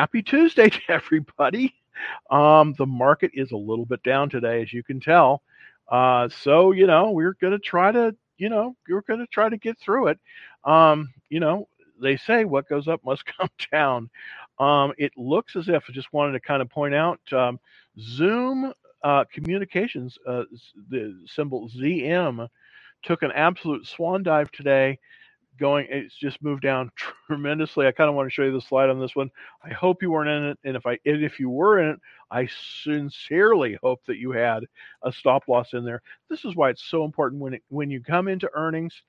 [0.00, 1.74] Happy Tuesday to everybody.
[2.30, 5.42] Um, the market is a little bit down today, as you can tell.
[5.92, 9.50] Uh, so, you know, we're going to try to, you know, we're going to try
[9.50, 10.18] to get through it.
[10.64, 11.68] Um, you know,
[12.00, 14.08] they say what goes up must come down.
[14.58, 17.60] Um, it looks as if I just wanted to kind of point out um,
[18.00, 18.72] Zoom
[19.04, 20.44] uh, Communications, uh,
[20.88, 22.48] the symbol ZM,
[23.02, 24.98] took an absolute swan dive today.
[25.60, 26.90] Going, it's just moved down
[27.26, 27.86] tremendously.
[27.86, 29.30] I kind of want to show you the slide on this one.
[29.62, 32.48] I hope you weren't in it, and if I, if you were in it, I
[32.82, 34.64] sincerely hope that you had
[35.04, 36.02] a stop loss in there.
[36.30, 39.02] This is why it's so important when it, when you come into earnings.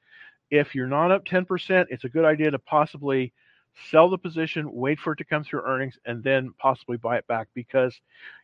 [0.52, 3.34] If you're not up 10%, it's a good idea to possibly
[3.90, 7.28] sell the position, wait for it to come through earnings, and then possibly buy it
[7.28, 8.00] back because,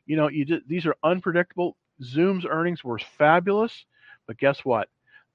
[0.06, 1.76] you know, you did, these are unpredictable.
[2.02, 3.86] Zoom's earnings were fabulous,
[4.28, 4.88] but guess what?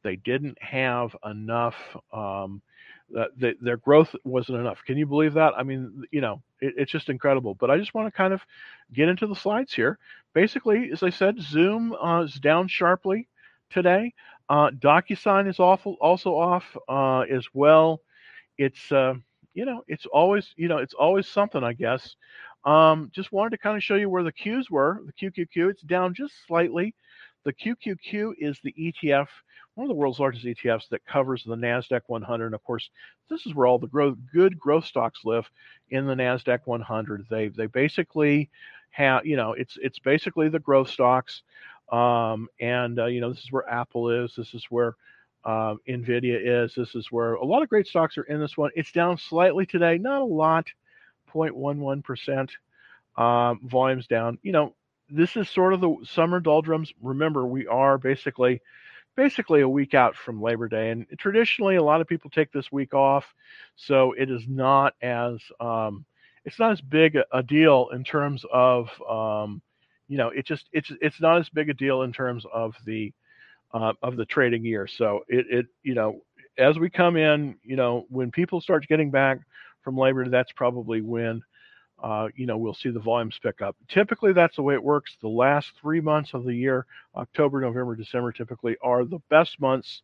[0.03, 1.77] They didn't have enough.
[2.13, 2.63] Um,
[3.19, 4.81] uh, the, their growth wasn't enough.
[4.87, 5.53] Can you believe that?
[5.57, 7.55] I mean, you know, it, it's just incredible.
[7.55, 8.41] But I just want to kind of
[8.93, 9.99] get into the slides here.
[10.35, 13.29] Basically, as I said, Zoom uh, is down sharply
[13.71, 14.15] today.
[14.49, 18.01] Uh, DocuSign is awful, also off uh, as well.
[18.59, 19.15] It's uh,
[19.55, 22.17] you know, it's always, you know, it's always something, I guess.
[22.65, 25.03] Um, just wanted to kind of show you where the Qs were.
[25.05, 26.95] The QQQ, it's down just slightly.
[27.45, 29.27] The QQQ is the ETF,
[29.75, 32.47] one of the world's largest ETFs that covers the Nasdaq 100.
[32.47, 32.91] And of course,
[33.31, 35.49] this is where all the growth, good growth stocks live
[35.91, 37.27] in the Nasdaq 100.
[37.31, 38.51] They they basically
[38.91, 41.43] have, you know, it's it's basically the growth stocks.
[41.91, 44.35] Um, and uh, you know, this is where Apple is.
[44.37, 44.97] This is where
[45.45, 46.75] um, Nvidia is.
[46.75, 48.71] This is where a lot of great stocks are in this one.
[48.77, 50.67] It's down slightly today, not a lot,
[51.35, 52.51] 0.11%.
[53.15, 54.39] Um, volumes down.
[54.43, 54.75] You know,
[55.11, 56.95] this is sort of the summer doldrums.
[57.03, 58.63] Remember, we are basically
[59.17, 62.71] basically a week out from Labor Day, and traditionally a lot of people take this
[62.73, 63.25] week off,
[63.77, 66.05] so it is not as um,
[66.45, 69.63] it's not as big a deal in terms of um,
[70.09, 73.13] you know it just it's it's not as big a deal in terms of the
[73.75, 74.87] uh, of the trading year.
[74.87, 76.21] So it, it, you know,
[76.59, 79.41] as we come in, you know, when people start getting back
[79.83, 81.43] from labor, that's probably when,
[82.03, 83.77] uh, you know, we'll see the volumes pick up.
[83.89, 85.17] Typically, that's the way it works.
[85.21, 86.87] The last three months of the year,
[87.17, 90.03] October, November, December, typically are the best months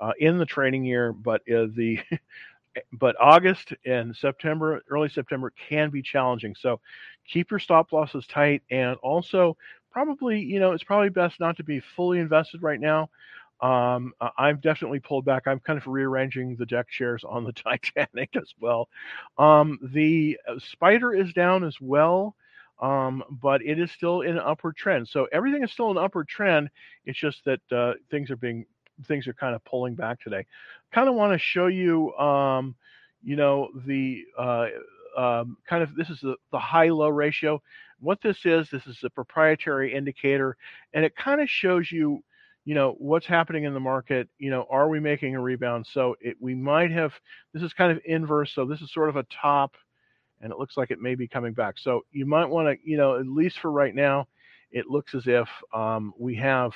[0.00, 1.12] uh, in the trading year.
[1.12, 2.00] But uh, the
[2.92, 6.54] but August and September, early September, can be challenging.
[6.58, 6.80] So
[7.26, 9.56] keep your stop losses tight, and also
[9.90, 13.08] probably, you know, it's probably best not to be fully invested right now.
[13.60, 15.46] Um, I've definitely pulled back.
[15.46, 17.52] I'm kind of rearranging the deck chairs on the
[17.96, 18.88] Titanic as well.
[19.36, 22.36] Um, the uh, Spider is down as well,
[22.80, 25.08] um, but it is still in an upward trend.
[25.08, 26.70] So everything is still an upward trend.
[27.04, 28.66] It's just that uh, things are being
[29.06, 30.44] things are kind of pulling back today.
[30.92, 32.74] Kind of want to show you, um,
[33.22, 34.66] you know, the uh,
[35.16, 37.62] um, kind of this is the, the high low ratio.
[38.00, 40.56] What this is, this is a proprietary indicator,
[40.94, 42.22] and it kind of shows you,
[42.68, 44.28] you know, what's happening in the market.
[44.36, 45.86] You know, are we making a rebound?
[45.90, 47.12] So it, we might have.
[47.54, 48.52] This is kind of inverse.
[48.54, 49.72] So this is sort of a top,
[50.42, 51.76] and it looks like it may be coming back.
[51.78, 54.28] So you might want to, you know, at least for right now,
[54.70, 56.72] it looks as if um, we have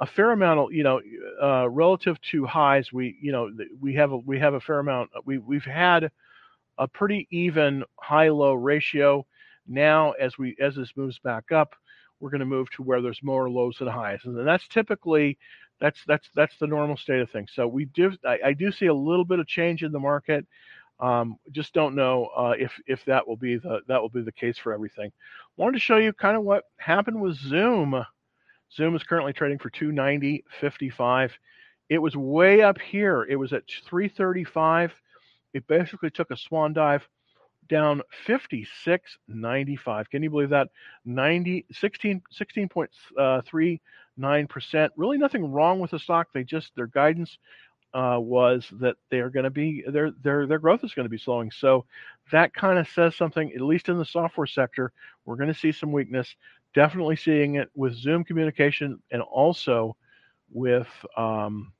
[0.00, 1.00] a fair amount of you know
[1.42, 3.48] uh, relative to highs we you know
[3.80, 6.10] we have a we have a fair amount we we've had
[6.76, 9.24] a pretty even high low ratio
[9.66, 11.74] now, as we as this moves back up,
[12.22, 15.36] we're going to move to where there's more lows than highs, and that's typically
[15.80, 17.50] that's that's that's the normal state of things.
[17.52, 20.46] So we do I, I do see a little bit of change in the market.
[21.00, 24.30] Um, just don't know uh, if if that will be the that will be the
[24.30, 25.10] case for everything.
[25.56, 28.06] Wanted to show you kind of what happened with Zoom.
[28.72, 31.30] Zoom is currently trading for 290.55.
[31.90, 33.26] It was way up here.
[33.28, 34.92] It was at 335.
[35.52, 37.06] It basically took a swan dive
[37.72, 40.10] down 56.95.
[40.10, 40.68] Can you believe that?
[41.06, 44.84] 90 16 16.39%.
[44.84, 46.28] Uh, really nothing wrong with the stock.
[46.32, 47.38] They just their guidance
[47.94, 51.18] uh, was that they're going to be their their their growth is going to be
[51.18, 51.50] slowing.
[51.50, 51.86] So
[52.30, 53.50] that kind of says something.
[53.54, 54.92] At least in the software sector,
[55.24, 56.36] we're going to see some weakness.
[56.74, 59.96] Definitely seeing it with Zoom communication and also
[60.50, 61.72] with um,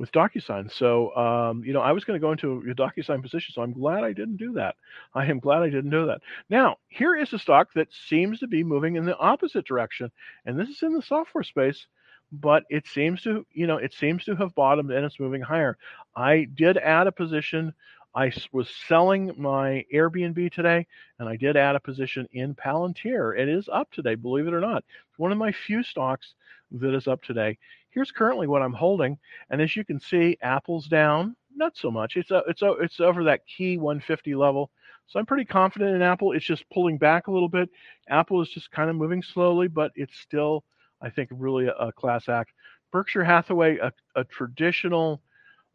[0.00, 0.72] with DocuSign.
[0.72, 3.74] So, um, you know, I was going to go into a DocuSign position, so I'm
[3.74, 4.76] glad I didn't do that.
[5.14, 6.22] I am glad I didn't do that.
[6.48, 10.10] Now, here is a stock that seems to be moving in the opposite direction,
[10.46, 11.86] and this is in the software space,
[12.32, 15.76] but it seems to, you know, it seems to have bottomed and it's moving higher.
[16.16, 17.74] I did add a position.
[18.14, 20.86] I was selling my Airbnb today,
[21.18, 23.38] and I did add a position in Palantir.
[23.38, 24.82] It is up today, believe it or not.
[25.10, 26.32] It's one of my few stocks
[26.72, 27.58] that is up today.
[27.90, 29.18] Here's currently what I'm holding.
[29.50, 31.36] And as you can see, Apple's down.
[31.54, 32.16] not so much.
[32.16, 34.70] It's a, it's a, it's over that key 150 level.
[35.06, 36.32] So I'm pretty confident in Apple.
[36.32, 37.68] It's just pulling back a little bit.
[38.08, 40.62] Apple is just kind of moving slowly, but it's still,
[41.02, 42.52] I think, really a, a class act.
[42.92, 45.20] Berkshire Hathaway, a, a, traditional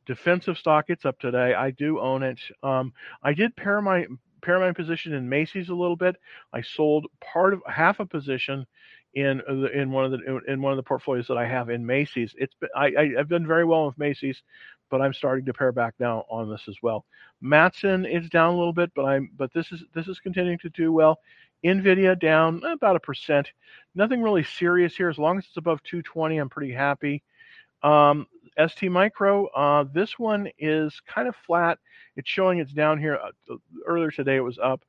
[0.05, 0.85] defensive stock.
[0.87, 1.53] It's up today.
[1.53, 2.39] I do own it.
[2.63, 4.05] Um, I did pair my
[4.41, 6.15] pair my position in Macy's a little bit.
[6.53, 8.65] I sold part of half a position
[9.15, 11.85] in uh, in one of the in one of the portfolios that I have in
[11.85, 12.35] Macy's.
[12.37, 14.43] It's been, I, I have done very well with Macy's,
[14.91, 17.05] but I'm starting to pare back now on this as well.
[17.41, 20.69] Matson is down a little bit, but I'm but this is this is continuing to
[20.69, 21.19] do well.
[21.63, 23.51] Nvidia down about a percent.
[23.95, 25.09] Nothing really serious here.
[25.09, 27.23] As long as it's above 220, I'm pretty happy.
[27.81, 28.27] Um,
[28.67, 31.79] ST Micro, uh, this one is kind of flat.
[32.15, 33.17] It's showing it's down here.
[33.17, 34.83] Uh, earlier today, it was up.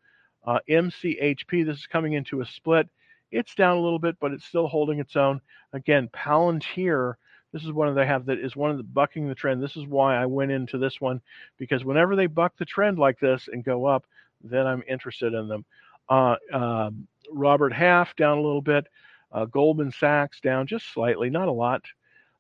[0.44, 2.88] Uh, MCHP, this is coming into a split.
[3.36, 5.40] It's down a little bit, but it's still holding its own.
[5.72, 7.14] Again, Palantir,
[7.52, 9.62] this is one of they have that is one of the bucking the trend.
[9.62, 11.20] This is why I went into this one
[11.58, 14.04] because whenever they buck the trend like this and go up,
[14.42, 15.64] then I'm interested in them.
[16.08, 16.90] Uh, uh,
[17.30, 18.86] Robert Half down a little bit.
[19.32, 21.82] Uh, Goldman Sachs down just slightly, not a lot.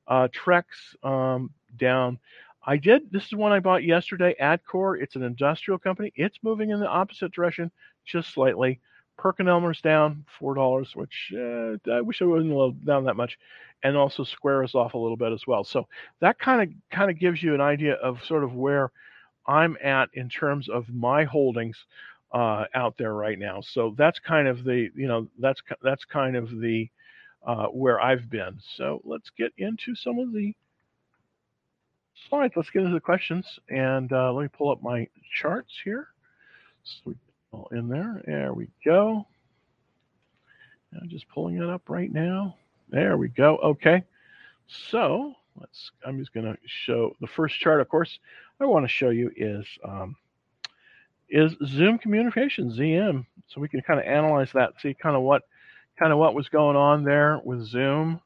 [0.06, 0.64] Uh, Trex
[1.02, 2.18] um, down.
[2.64, 3.10] I did.
[3.10, 4.34] This is one I bought yesterday.
[4.40, 5.00] Atkore.
[5.00, 6.12] It's an industrial company.
[6.16, 7.70] It's moving in the opposite direction,
[8.04, 8.80] just slightly.
[9.18, 13.38] PerkinElmer's down four dollars, which uh, I wish I wasn't down that much,
[13.82, 15.64] and also Square is off a little bit as well.
[15.64, 15.86] So
[16.20, 18.90] that kind of kind of gives you an idea of sort of where
[19.46, 21.76] I'm at in terms of my holdings
[22.32, 23.60] uh, out there right now.
[23.62, 26.88] So that's kind of the you know that's that's kind of the
[27.46, 28.58] uh, where I've been.
[28.76, 30.54] So let's get into some of the
[32.28, 32.54] slides.
[32.56, 35.08] Let's get into the questions, and uh, let me pull up my
[35.40, 36.08] charts here.
[36.82, 37.14] So
[37.56, 38.22] all in there.
[38.26, 39.26] There we go.
[41.00, 42.56] I'm just pulling it up right now.
[42.88, 43.56] There we go.
[43.58, 44.04] Okay.
[44.66, 45.90] So let's.
[46.04, 47.80] I'm just going to show the first chart.
[47.80, 48.18] Of course,
[48.60, 50.16] I want to show you is um,
[51.28, 55.42] is Zoom communication ZM, so we can kind of analyze that, see kind of what
[55.98, 58.20] kind of what was going on there with Zoom,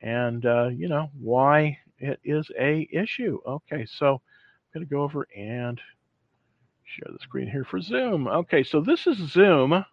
[0.00, 3.38] and uh, you know why it is a issue.
[3.46, 5.80] Okay, so I'm going to go over and
[6.90, 8.26] share the screen here for Zoom.
[8.26, 9.84] Okay, so this is Zoom.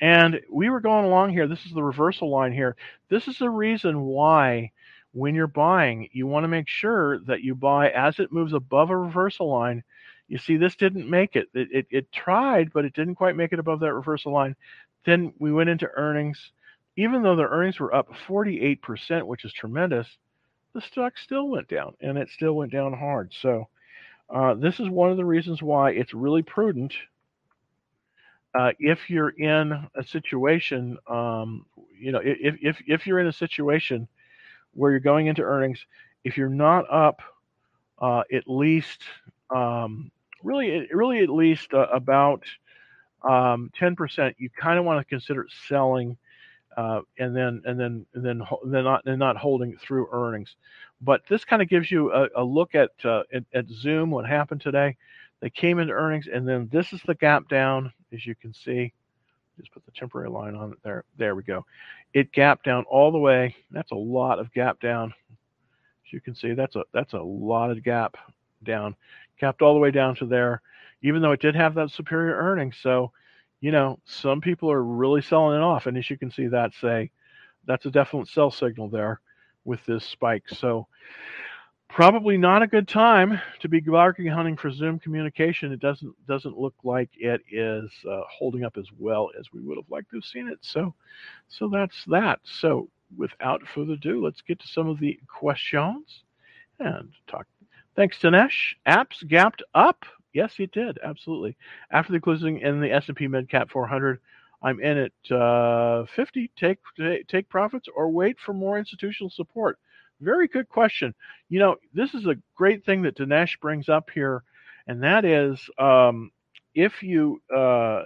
[0.00, 1.46] And we were going along here.
[1.46, 2.76] This is the reversal line here.
[3.10, 4.70] This is the reason why
[5.12, 8.90] when you're buying, you want to make sure that you buy as it moves above
[8.90, 9.82] a reversal line.
[10.28, 11.48] You see, this didn't make it.
[11.54, 14.54] It, it, it tried, but it didn't quite make it above that reversal line.
[15.04, 16.52] Then we went into earnings.
[16.96, 20.06] Even though the earnings were up 48%, which is tremendous,
[20.74, 23.32] the stock still went down, and it still went down hard.
[23.40, 23.68] So
[24.30, 26.94] uh, this is one of the reasons why it's really prudent
[28.54, 31.64] uh, if you're in a situation, um,
[31.98, 34.08] you know, if, if, if you're in a situation
[34.74, 35.84] where you're going into earnings,
[36.24, 37.20] if you're not up
[38.00, 39.02] uh, at least,
[39.54, 40.10] um,
[40.42, 42.42] really, really at least uh, about
[43.22, 46.16] um, 10%, you kind of want to consider selling
[46.76, 50.56] uh, and then and then and then then not and not holding through earnings.
[51.00, 54.26] But this kind of gives you a, a look at, uh, at, at Zoom what
[54.26, 54.96] happened today.
[55.40, 58.92] They came into earnings, and then this is the gap down, as you can see.
[59.56, 61.04] Just put the temporary line on it there.
[61.16, 61.64] There we go.
[62.14, 63.54] It gapped down all the way.
[63.70, 65.12] That's a lot of gap down.
[65.30, 68.16] As you can see, that's a that's a lot of gap
[68.64, 68.96] down.
[69.38, 70.62] Capped all the way down to there,
[71.02, 72.76] even though it did have that superior earnings.
[72.82, 73.12] So
[73.60, 75.86] you know, some people are really selling it off.
[75.86, 77.10] And as you can see, that's a
[77.66, 79.20] that's a definite sell signal there
[79.64, 80.48] with this spike.
[80.48, 80.86] So
[81.88, 85.72] probably not a good time to be bargain hunting for Zoom communication.
[85.72, 89.76] It doesn't doesn't look like it is uh, holding up as well as we would
[89.78, 90.58] have liked to have seen it.
[90.60, 90.94] So
[91.48, 92.40] so that's that.
[92.44, 96.24] So without further ado, let's get to some of the questions
[96.78, 97.46] and talk.
[97.96, 98.74] Thanks, Dinesh.
[98.86, 100.98] Apps gapped up Yes, it did.
[101.02, 101.56] Absolutely.
[101.90, 104.20] After the closing in the S&P MidCap 400,
[104.62, 106.50] I'm in at uh, 50.
[106.56, 106.78] Take
[107.28, 109.78] take profits or wait for more institutional support.
[110.20, 111.14] Very good question.
[111.48, 114.42] You know, this is a great thing that Dinesh brings up here,
[114.86, 116.32] and that is um,
[116.74, 118.02] if you uh,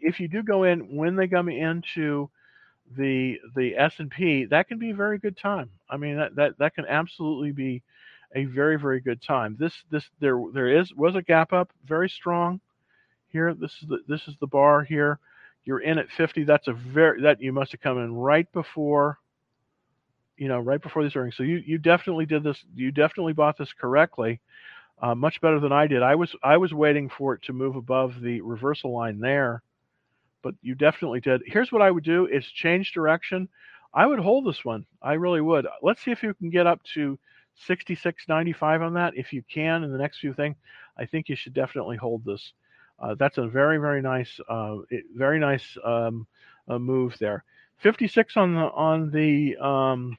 [0.00, 2.30] if you do go in when they come into
[2.96, 5.70] the the S and P, that can be a very good time.
[5.90, 7.82] I mean, that that, that can absolutely be
[8.34, 9.56] a very very good time.
[9.58, 12.60] This this there there is was a gap up, very strong.
[13.28, 15.18] Here, this is the this is the bar here.
[15.64, 16.44] You're in at 50.
[16.44, 19.18] That's a very that you must have come in right before,
[20.36, 21.36] you know, right before these earnings.
[21.36, 22.64] So you you definitely did this.
[22.74, 24.40] You definitely bought this correctly,
[25.00, 26.02] uh, much better than I did.
[26.02, 29.62] I was I was waiting for it to move above the reversal line there,
[30.42, 31.42] but you definitely did.
[31.46, 33.48] Here's what I would do: is change direction.
[33.92, 34.86] I would hold this one.
[35.02, 35.66] I really would.
[35.82, 37.18] Let's see if you can get up to
[37.68, 39.14] 66.95 on that.
[39.16, 40.56] If you can in the next few things,
[40.96, 42.52] I think you should definitely hold this.
[42.98, 44.76] Uh, that's a very very nice uh,
[45.16, 46.26] very nice um,
[46.68, 47.44] move there.
[47.78, 50.18] 56 on the on the um,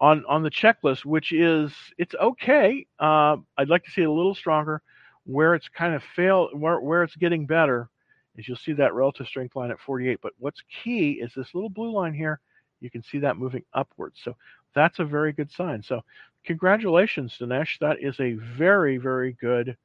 [0.00, 2.86] on on the checklist, which is it's okay.
[2.98, 4.82] Uh, I'd like to see it a little stronger.
[5.24, 7.88] Where it's kind of failed, where where it's getting better,
[8.36, 10.20] is you'll see that relative strength line at 48.
[10.22, 12.40] But what's key is this little blue line here.
[12.80, 14.20] You can see that moving upwards.
[14.24, 14.34] So
[14.74, 15.82] that's a very good sign.
[15.82, 16.00] So
[16.44, 17.78] congratulations, Dinesh.
[17.80, 19.76] That is a very very good.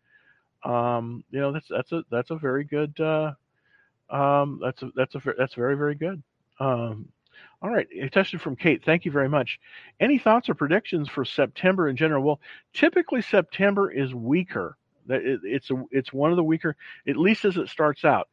[0.63, 2.99] Um, you know that's that's a that's a very good.
[2.99, 3.33] Uh,
[4.09, 6.21] um, that's a that's a that's very very good.
[6.59, 7.09] Um,
[7.61, 8.83] all right, a question from Kate.
[8.83, 9.59] Thank you very much.
[9.99, 12.23] Any thoughts or predictions for September in general?
[12.23, 12.39] Well,
[12.73, 14.77] typically September is weaker.
[15.07, 16.75] That It's a, it's one of the weaker,
[17.07, 18.29] at least as it starts out,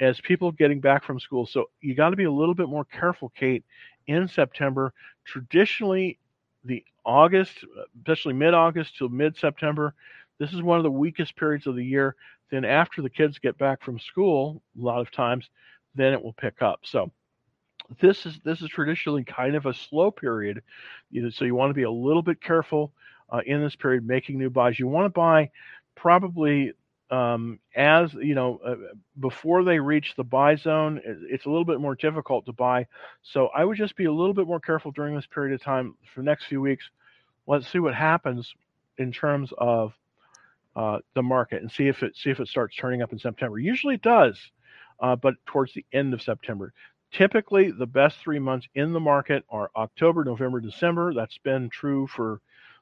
[0.00, 1.46] as people getting back from school.
[1.46, 3.64] So you got to be a little bit more careful, Kate,
[4.06, 4.92] in September.
[5.24, 6.18] Traditionally,
[6.64, 7.52] the August,
[7.98, 9.94] especially mid-August to mid-September,
[10.38, 12.16] this is one of the weakest periods of the year.
[12.50, 15.48] Then after the kids get back from school, a lot of times,
[15.94, 16.80] then it will pick up.
[16.82, 17.10] So
[18.00, 20.62] this is this is traditionally kind of a slow period,
[21.30, 22.92] so you want to be a little bit careful
[23.30, 24.78] uh, in this period making new buys.
[24.78, 25.50] You want to buy
[25.94, 26.72] probably
[27.10, 28.74] um, as you know uh,
[29.20, 31.00] before they reach the buy zone.
[31.04, 32.86] It's a little bit more difficult to buy,
[33.22, 35.94] so I would just be a little bit more careful during this period of time
[36.12, 36.84] for the next few weeks.
[37.46, 38.52] Let's see what happens
[38.98, 39.92] in terms of
[40.74, 43.58] uh, the market and see if it see if it starts turning up in September.
[43.58, 44.38] Usually it does,
[45.00, 46.72] uh, but towards the end of September.
[47.12, 51.14] Typically, the best three months in the market are October, November, December.
[51.14, 52.40] That's been true for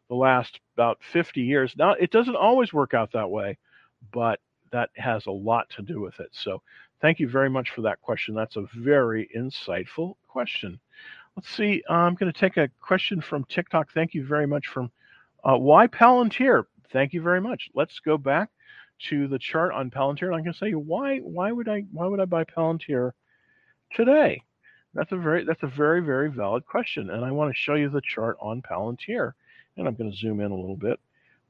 [0.08, 1.74] the last about 50 years.
[1.76, 3.58] Now, it doesn't always work out that way,
[4.12, 4.40] but
[4.72, 6.30] that has a lot to do with it.
[6.32, 6.62] So,
[7.00, 8.34] thank you very much for that question.
[8.34, 10.80] That's a very insightful question.
[11.36, 11.82] Let's see.
[11.88, 13.92] I'm going to take a question from TikTok.
[13.92, 14.90] Thank you very much from
[15.42, 16.64] uh, why Palantir.
[16.92, 17.70] Thank you very much.
[17.74, 18.50] Let's go back
[19.08, 20.26] to the chart on Palantir.
[20.26, 23.12] And I'm going to say why why would I why would I buy Palantir
[23.92, 24.42] today?
[24.94, 27.88] That's a very that's a very very valid question, and I want to show you
[27.88, 29.32] the chart on Palantir,
[29.76, 31.00] and I'm going to zoom in a little bit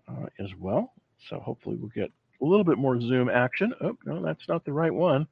[0.09, 0.95] uh, as well.
[1.29, 2.11] So hopefully we'll get
[2.45, 3.73] a little bit more zoom action.
[3.81, 5.27] Oh no, that's not the right one.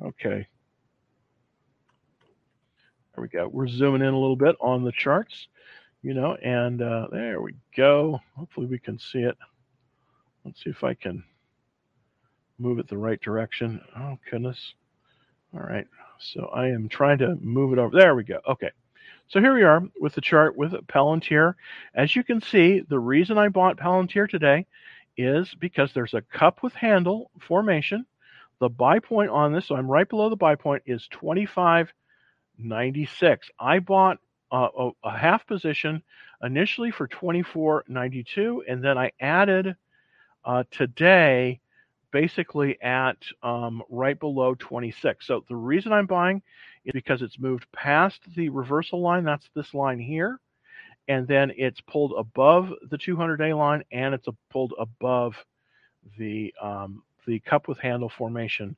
[0.00, 0.46] Okay,
[3.14, 3.48] there we go.
[3.48, 5.48] We're zooming in a little bit on the charts,
[6.02, 8.20] you know, and uh, there we go.
[8.36, 9.36] Hopefully we can see it.
[10.44, 11.24] Let's see if I can
[12.58, 13.80] move it the right direction.
[13.96, 14.74] Oh goodness.
[15.54, 15.86] All right.
[16.18, 17.96] So I am trying to move it over.
[17.96, 18.40] There we go.
[18.48, 18.70] Okay.
[19.28, 21.54] So here we are with the chart with Palantir.
[21.94, 24.66] As you can see, the reason I bought Palantir today
[25.16, 28.06] is because there's a cup with handle formation.
[28.60, 31.88] The buy point on this, so I'm right below the buy point, is 25.96.
[33.58, 34.18] I bought
[34.52, 36.02] uh, a, a half position
[36.42, 39.76] initially for 24.92, and then I added
[40.44, 41.60] uh, today
[42.12, 45.26] basically at um, right below 26.
[45.26, 46.42] So the reason I'm buying
[46.84, 49.24] is because it's moved past the reversal line.
[49.24, 50.38] That's this line here.
[51.08, 55.34] And then it's pulled above the 200 day line and it's pulled above
[56.18, 58.76] the um, the cup with handle formation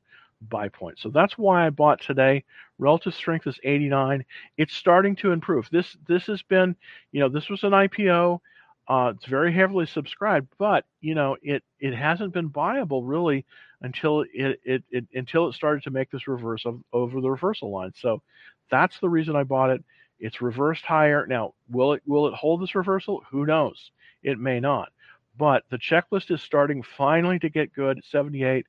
[0.49, 0.99] buy point.
[0.99, 2.43] So that's why I bought today.
[2.77, 4.23] Relative strength is 89.
[4.57, 5.67] It's starting to improve.
[5.71, 6.75] This this has been,
[7.11, 8.39] you know, this was an IPO.
[8.87, 13.45] Uh, it's very heavily subscribed, but you know it it hasn't been viable really
[13.81, 17.71] until it, it, it until it started to make this reverse of, over the reversal
[17.71, 17.91] line.
[17.95, 18.21] So
[18.71, 19.83] that's the reason I bought it.
[20.19, 21.25] It's reversed higher.
[21.27, 23.23] Now, will it will it hold this reversal?
[23.31, 23.91] Who knows?
[24.23, 24.89] It may not.
[25.37, 28.01] But the checklist is starting finally to get good.
[28.09, 28.65] 78.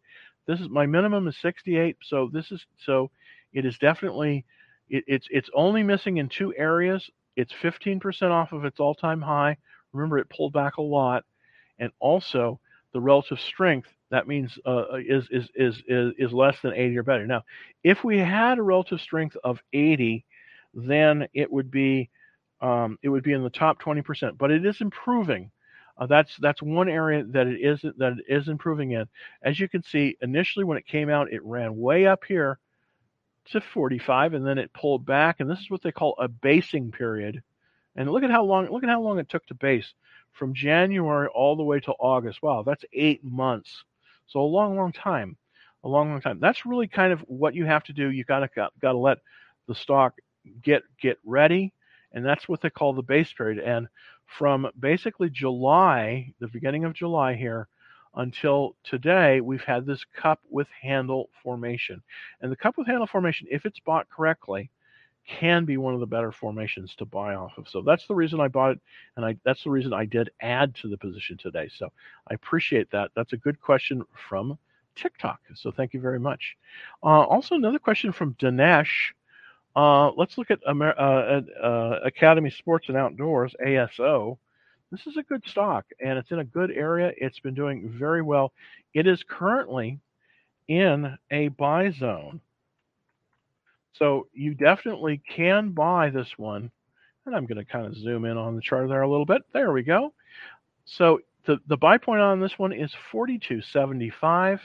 [0.47, 1.97] This is my minimum is 68.
[2.02, 3.11] So this is so
[3.52, 4.45] it is definitely
[4.88, 7.09] it, it's it's only missing in two areas.
[7.37, 9.57] It's 15% off of its all-time high
[9.93, 11.25] Remember, it pulled back a lot,
[11.78, 12.61] and also
[12.93, 16.99] the relative strength that means uh, uh is, is is is is less than 80
[16.99, 17.26] or better.
[17.26, 17.43] Now,
[17.85, 20.25] if we had a relative strength of 80,
[20.75, 22.10] then it would be
[22.60, 24.37] um, it would be in the top 20%.
[24.37, 25.50] But it is improving.
[25.96, 29.06] Uh, that's that's one area that it is that it is improving in.
[29.42, 32.58] As you can see, initially when it came out, it ran way up here
[33.50, 36.92] to 45, and then it pulled back, and this is what they call a basing
[36.92, 37.42] period.
[37.96, 39.92] And look at how long look at how long it took to base
[40.32, 42.42] from January all the way to August.
[42.42, 43.84] Wow, that's eight months.
[44.28, 45.37] So a long, long time.
[45.82, 46.38] A long, long time.
[46.38, 48.10] That's really kind of what you have to do.
[48.10, 49.18] You gotta got, gotta let
[49.66, 50.14] the stock
[50.62, 51.73] get get ready,
[52.12, 53.59] and that's what they call the base period.
[53.59, 53.88] And
[54.26, 57.69] from basically July, the beginning of July here,
[58.14, 62.02] until today, we've had this cup with handle formation.
[62.40, 64.71] And the cup with handle formation, if it's bought correctly,
[65.26, 67.69] can be one of the better formations to buy off of.
[67.69, 68.81] So that's the reason I bought it,
[69.17, 71.69] and I that's the reason I did add to the position today.
[71.75, 71.93] So
[72.31, 73.11] I appreciate that.
[73.14, 74.59] That's a good question from
[74.97, 75.40] TikTok.
[75.55, 76.57] So thank you very much.
[77.02, 79.12] Uh, also, another question from Dinesh.
[79.78, 84.37] Uh, let's look at Amer- uh, uh Academy Sports and Outdoors ASO.
[84.90, 87.12] This is a good stock, and it's in a good area.
[87.16, 88.52] It's been doing very well.
[88.92, 90.00] It is currently
[90.66, 92.40] in a buy zone.
[93.92, 96.73] So you definitely can buy this one.
[97.25, 99.42] And I'm going to kind of zoom in on the chart there a little bit.
[99.52, 100.12] There we go.
[100.87, 104.58] So the, the buy point on this one is 42.75.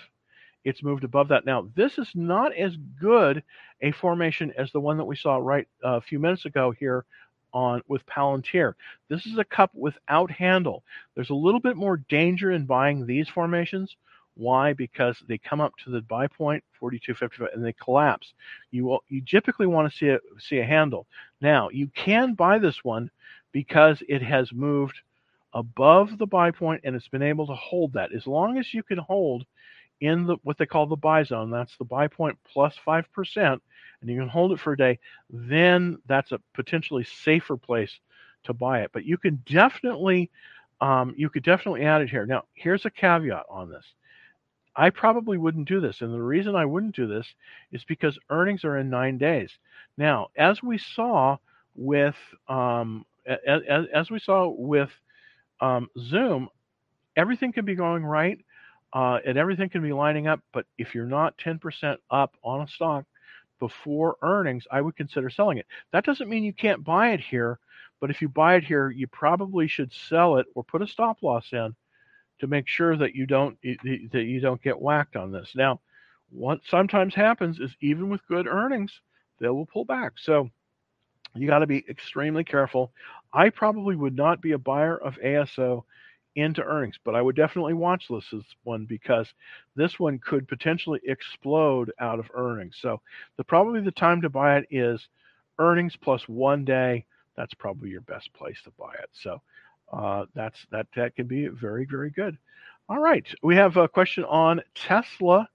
[0.64, 1.46] It's moved above that.
[1.46, 3.44] Now, this is not as good
[3.82, 7.06] a formation as the one that we saw right uh, a few minutes ago here
[7.54, 8.74] on with Palantir.
[9.10, 10.84] This is a cup without handle.
[11.16, 13.96] There's a little bit more danger in buying these formations.
[14.36, 14.74] Why?
[14.74, 18.34] Because they come up to the buy point 42.55 and they collapse.
[18.72, 21.06] You will, you typically want to see a see a handle.
[21.42, 23.12] Now you can buy this one
[23.52, 24.96] because it has moved
[25.54, 28.12] above the buy point and it's been able to hold that.
[28.14, 29.46] As long as you can hold
[30.04, 33.64] in the what they call the buy zone, that's the buy point plus five percent,
[34.02, 38.00] and you can hold it for a day, then that's a potentially safer place
[38.44, 38.92] to buy it.
[38.92, 40.30] But you can definitely
[40.82, 42.26] um, you could definitely add it here.
[42.26, 43.86] Now, here's a caveat on this.
[44.76, 46.02] I probably wouldn't do this.
[46.02, 47.28] And the reason I wouldn't do this
[47.72, 49.52] is because earnings are in nine days.
[49.98, 51.38] Now, as we saw
[51.76, 52.16] with
[52.50, 54.90] um, as, as we saw with
[55.62, 56.50] um, Zoom,
[57.16, 58.40] everything can be going right
[58.94, 60.40] uh, and everything can be lining up.
[60.54, 63.06] But if you're not 10% up on a stock
[63.60, 65.68] before earnings, I would consider selling it.
[65.92, 67.60] That doesn't mean you can't buy it here,
[68.00, 71.24] but if you buy it here, you probably should sell it or put a stop
[71.24, 71.76] loss in
[72.40, 75.54] to make sure that you don't that you don't get whacked on this.
[75.56, 75.80] Now,
[76.30, 78.92] what sometimes happens is even with good earnings,
[79.40, 80.14] they will pull back.
[80.18, 80.50] So
[81.36, 82.92] you got to be extremely careful.
[83.32, 85.84] I probably would not be a buyer of ASO
[86.36, 89.34] into earnings, but I would definitely watch this one because
[89.76, 92.78] this one could potentially explode out of earnings.
[92.82, 93.02] So
[93.38, 95.08] the probably the time to buy it is
[95.60, 97.06] earnings plus one day.
[97.36, 99.10] That's probably your best place to buy it.
[99.14, 99.42] So
[99.92, 102.38] uh, that's that that can be very very good.
[102.90, 105.48] All right, we have a question on Tesla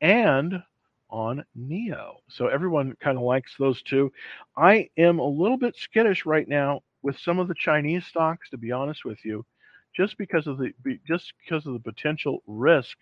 [0.00, 0.62] and
[1.10, 2.14] on NIO.
[2.28, 4.12] So everyone kind of likes those two.
[4.56, 8.56] I am a little bit skittish right now with some of the Chinese stocks, to
[8.56, 9.44] be honest with you,
[9.94, 10.72] just because of the
[11.06, 12.96] just because of the potential risk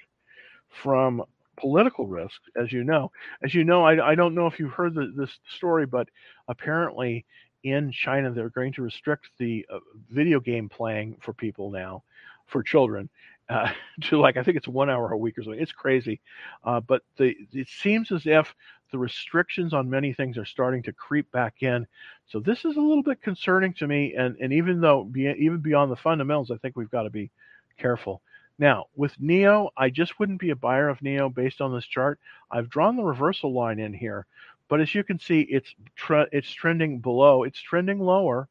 [0.69, 1.23] from
[1.57, 3.13] political risk, as you know.
[3.43, 6.09] As you know, I, I don't know if you heard the, this story, but
[6.49, 7.27] apparently
[7.63, 9.79] in China, they're going to restrict the uh,
[10.11, 12.03] video game playing for people now,
[12.47, 13.11] for children,
[13.49, 13.71] uh,
[14.03, 15.61] to like I think it's one hour a week or something.
[15.61, 16.21] It's crazy,
[16.65, 18.55] uh, but the it seems as if
[18.91, 21.87] the restrictions on many things are starting to creep back in.
[22.27, 24.15] So this is a little bit concerning to me.
[24.15, 27.31] And and even though be, even beyond the fundamentals, I think we've got to be
[27.79, 28.23] careful.
[28.59, 32.21] Now, with NIO, I just wouldn't be a buyer of NIO based on this chart.
[32.51, 34.27] I've drawn the reversal line in here,
[34.69, 37.45] but as you can see, it's tre- it's trending below.
[37.45, 38.49] It's trending lower.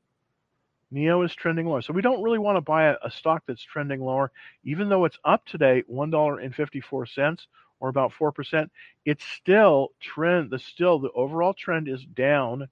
[0.92, 1.84] NIO is trending lower.
[1.84, 4.32] So we don't really want to buy a, a stock that's trending lower,
[4.64, 7.38] even though it's up today $1.54
[7.80, 8.70] or about 4%.
[9.06, 12.68] It's still trend the still the overall trend is down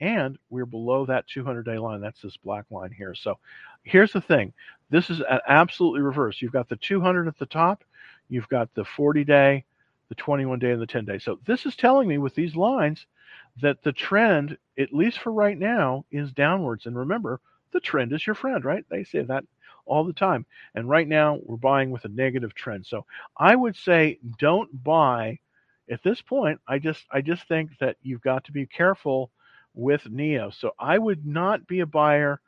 [0.00, 2.00] and we're below that 200 day line.
[2.00, 3.14] That's this black line here.
[3.14, 3.38] So
[3.82, 4.52] here's the thing.
[4.90, 6.40] This is absolutely reverse.
[6.40, 7.82] You've got the 200 at the top,
[8.28, 9.64] you've got the 40 day,
[10.08, 11.18] the 21 day and the 10 day.
[11.18, 13.06] So this is telling me with these lines
[13.60, 16.86] that the trend, at least for right now, is downwards.
[16.86, 17.40] And remember,
[17.72, 18.84] the trend is your friend, right?
[18.88, 19.44] They say that
[19.86, 20.46] all the time.
[20.74, 22.86] And right now, we're buying with a negative trend.
[22.86, 23.06] So
[23.38, 25.38] I would say don't buy
[25.90, 26.60] at this point.
[26.68, 29.30] I just I just think that you've got to be careful
[29.74, 30.52] with NIO.
[30.54, 32.40] So I would not be a buyer.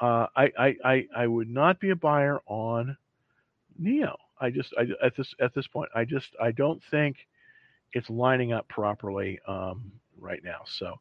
[0.00, 2.96] Uh, I, I, I I would not be a buyer on
[3.80, 4.16] NIO.
[4.40, 7.16] I just I, at this at this point I just I don't think
[7.92, 10.62] it's lining up properly um, right now.
[10.66, 10.96] So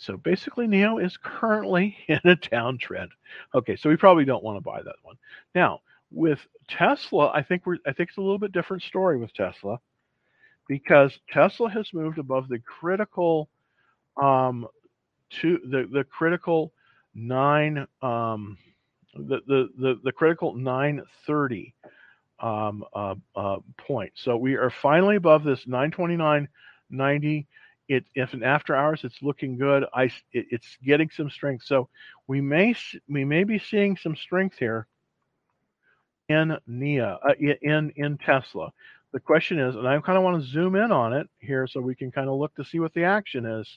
[0.00, 3.10] so basically NIO is currently in a downtrend.
[3.54, 5.16] Okay, so we probably don't want to buy that one.
[5.54, 9.32] Now with Tesla, I think we're I think it's a little bit different story with
[9.34, 9.78] Tesla
[10.68, 13.48] because Tesla has moved above the critical
[14.20, 14.66] um
[15.42, 16.72] to the the critical
[17.14, 18.56] nine um
[19.14, 21.74] the the the, the critical 930
[22.40, 24.12] um, uh, uh, point.
[24.14, 27.46] So we are finally above this 929.90.
[27.90, 31.66] It, if in after hours it's looking good, I it, it's getting some strength.
[31.66, 31.90] So
[32.28, 32.76] we may
[33.10, 34.88] we may be seeing some strength here
[36.30, 38.72] in Nia uh, in in Tesla.
[39.12, 41.80] The question is, and I kind of want to zoom in on it here so
[41.80, 43.68] we can kind of look to see what the action is.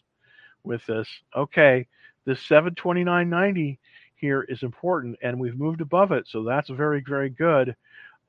[0.63, 1.09] with this.
[1.37, 1.87] Okay,
[2.25, 3.79] this 729.90
[4.17, 7.75] here is important, and we've moved above it, so that's very very good.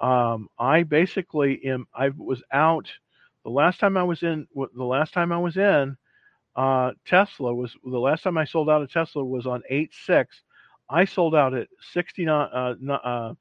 [0.00, 1.88] Um, I basically am.
[1.94, 2.88] I was out
[3.44, 4.46] the last time I was in.
[4.54, 5.96] The last time I was in,
[6.56, 10.42] uh, Tesla was the last time I sold out of Tesla was on eight six.
[10.88, 12.48] I sold out at sixty nine.
[12.52, 13.34] Uh, uh,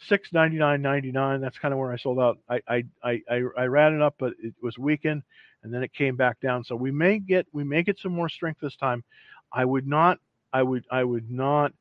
[0.00, 1.40] six ninety nine ninety nine.
[1.40, 2.38] That's kind of where I sold out.
[2.48, 3.22] I, I I
[3.56, 5.22] I ran it up, but it was weakened,
[5.62, 6.64] and then it came back down.
[6.64, 9.04] So we may get we may get some more strength this time.
[9.52, 10.18] I would not
[10.52, 11.72] I would I would not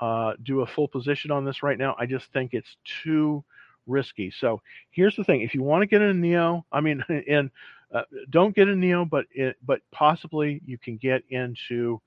[0.00, 1.94] uh, do a full position on this right now.
[1.98, 3.44] I just think it's too
[3.86, 4.32] risky.
[4.38, 7.50] So here's the thing: if you want to get in NIO, I mean, in
[7.92, 12.00] uh, don't get a NIO, but it, but possibly you can get into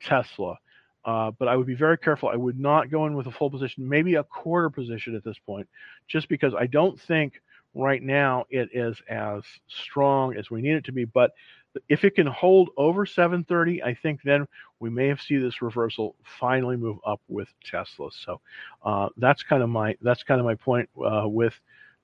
[0.00, 0.58] Tesla.
[1.04, 2.28] Uh, but I would be very careful.
[2.28, 5.38] I would not go in with a full position, maybe a quarter position at this
[5.38, 5.68] point,
[6.08, 7.40] just because I don't think
[7.74, 11.04] right now it is as strong as we need it to be.
[11.04, 11.30] But
[11.88, 14.46] if it can hold over 730, I think then
[14.80, 18.10] we may have see this reversal finally move up with Tesla.
[18.12, 18.40] So
[18.84, 21.54] uh, that's kind of my that's kind of my point uh, with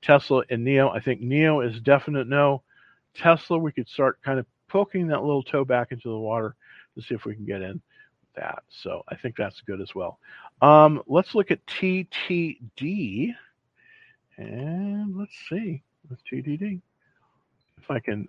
[0.00, 0.94] Tesla and NIO.
[0.94, 2.62] I think NIO is definite no.
[3.14, 6.56] Tesla, we could start kind of poking that little toe back into the water
[6.94, 7.80] to see if we can get in
[8.34, 8.62] that.
[8.70, 10.18] So I think that's good as well.
[10.62, 13.34] Um, let's look at TTD.
[14.38, 16.80] And let's see with TTD
[17.82, 18.28] if I can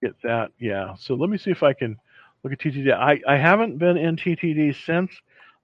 [0.00, 0.52] get that.
[0.58, 0.94] Yeah.
[0.98, 1.96] So let me see if I can
[2.42, 2.92] look at TTD.
[2.92, 5.10] I, I haven't been in TTD since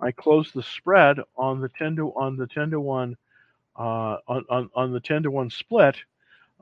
[0.01, 3.16] I closed the spread on the 10 to on the 10 to 1
[3.79, 5.96] uh, on, on, on the 10 to 1 split.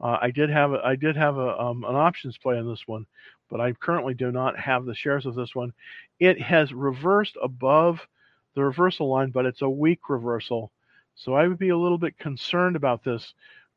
[0.00, 2.82] Uh, I did have a, I did have a, um, an options play on this
[2.86, 3.06] one,
[3.48, 5.72] but I currently do not have the shares of this one.
[6.18, 8.00] It has reversed above
[8.54, 10.72] the reversal line, but it's a weak reversal.
[11.14, 13.34] So I would be a little bit concerned about this.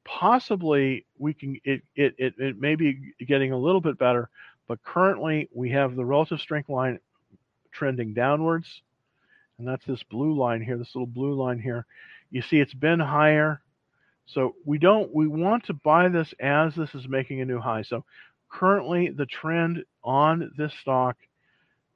[0.08, 4.30] Possibly we can it it it, it may be getting a little bit better,
[4.67, 7.00] but currently we have the relative strength line
[7.74, 8.82] trending downwards.
[9.58, 11.86] And that's this blue line here, this little blue line here.
[12.32, 13.62] You see it's been higher.
[14.28, 17.82] So we don't we want to buy this as this is making a new high.
[17.82, 18.06] So
[18.50, 21.17] currently the trend on this stock,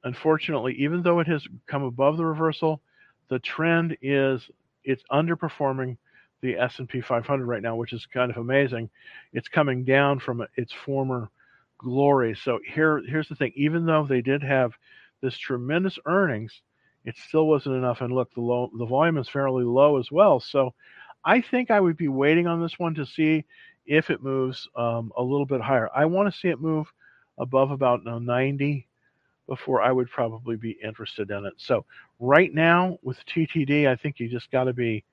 [0.04, 2.82] unfortunately, even though it has come above the reversal,
[3.28, 4.42] the trend is
[4.84, 5.96] it's underperforming
[6.42, 8.90] the S&P 500 right now, which is kind of amazing.
[9.32, 11.30] It's coming down from its former
[11.78, 12.36] glory.
[12.36, 14.72] So here, here's the thing: even though they did have
[15.22, 16.60] this tremendous earnings,
[17.04, 18.00] it still wasn't enough.
[18.00, 20.40] And look, the low, the volume is fairly low as well.
[20.40, 20.74] So
[21.24, 23.44] I think I would be waiting on this one to see
[23.86, 25.88] if it moves um, a little bit higher.
[25.94, 26.86] I want to see it move
[27.38, 28.86] above about 90
[29.48, 31.54] before I would probably be interested in it.
[31.56, 31.84] So
[32.20, 35.04] right now with TTD, I think you just got to be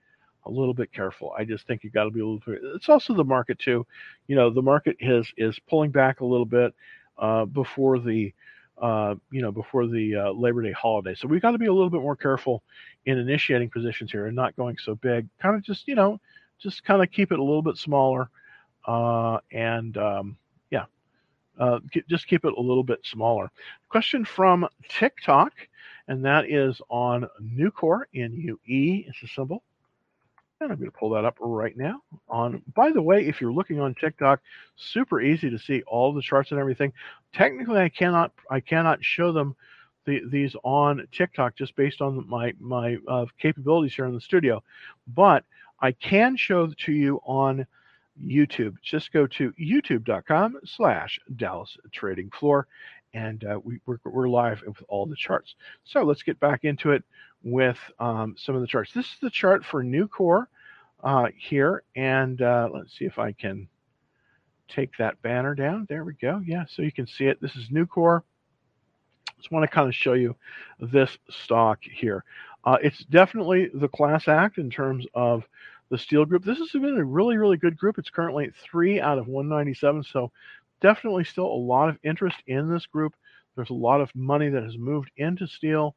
[0.45, 1.33] a little bit careful.
[1.37, 2.41] I just think you got to be a little.
[2.75, 3.85] It's also the market too.
[4.27, 6.73] You know, the market is is pulling back a little bit
[7.17, 8.33] uh, before the
[8.81, 11.15] uh, you know before the uh, Labor Day holiday.
[11.15, 12.63] So we've got to be a little bit more careful
[13.05, 15.27] in initiating positions here and not going so big.
[15.41, 16.19] Kind of just you know
[16.59, 18.29] just kind of keep it a little bit smaller
[18.89, 20.37] uh, and um,
[20.71, 20.85] yeah,
[21.59, 23.51] uh, just keep it a little bit smaller.
[23.89, 25.53] Question from TikTok,
[26.07, 29.63] and that is on Nucor, N-U-E is the symbol.
[30.61, 32.01] And I'm going to pull that up right now.
[32.27, 34.41] On by the way, if you're looking on TikTok,
[34.75, 36.91] super easy to see all the charts and everything.
[37.33, 39.55] Technically, I cannot I cannot show them
[40.05, 44.61] the, these on TikTok just based on my my uh, capabilities here in the studio,
[45.07, 45.45] but
[45.79, 47.65] I can show to you on
[48.21, 48.75] YouTube.
[48.81, 52.67] Just go to youtube.com slash Dallas Trading Floor,
[53.13, 55.55] and uh, we, we're, we're live with all the charts.
[55.85, 57.03] So let's get back into it
[57.43, 58.91] with um, some of the charts.
[58.93, 60.45] This is the chart for Nucor
[61.03, 63.67] uh, here, and uh, let's see if I can
[64.67, 65.85] take that banner down.
[65.89, 66.41] There we go.
[66.45, 67.41] Yeah, so you can see it.
[67.41, 68.21] This is Nucor.
[69.37, 70.35] Just want to kind of show you
[70.79, 72.23] this stock here.
[72.65, 75.43] Uh, it's definitely the class act in terms of
[75.89, 76.43] the steel group.
[76.43, 77.97] This has been a really, really good group.
[77.97, 80.03] It's currently three out of 197.
[80.03, 80.31] So
[80.81, 83.15] definitely still a lot of interest in this group.
[83.55, 85.95] There's a lot of money that has moved into steel,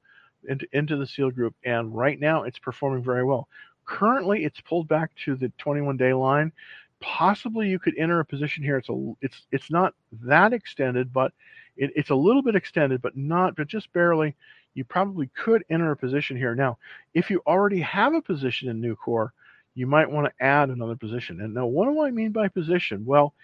[0.48, 1.55] into, into the SEAL group.
[1.64, 3.48] And right now it's performing very well.
[3.85, 6.52] Currently it's pulled back to the 21 day line.
[7.00, 8.78] Possibly you could enter a position here.
[8.78, 11.33] It's a, it's, it's not that extended, but
[11.76, 14.37] it, it's a little bit extended, but not, but just barely.
[14.74, 16.55] You probably could enter a position here.
[16.55, 16.78] Now,
[17.12, 19.31] if you already have a position in Nucor,
[19.74, 21.40] you might want to add another position.
[21.40, 23.05] And now, what do I mean by position?
[23.05, 23.35] Well,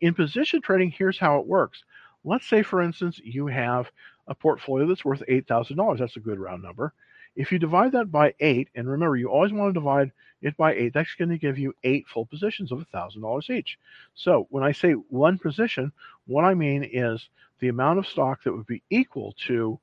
[0.00, 1.82] in position trading, here's how it works.
[2.24, 3.90] Let's say, for instance, you have
[4.28, 5.98] a portfolio that's worth $8,000.
[5.98, 6.92] That's a good round number.
[7.34, 10.12] If you divide that by eight, and remember, you always want to divide
[10.42, 13.78] it by eight, that's going to give you eight full positions of $1,000 each.
[14.14, 15.92] So when I say one position,
[16.26, 17.28] what I mean is
[17.60, 19.78] the amount of stock that would be equal to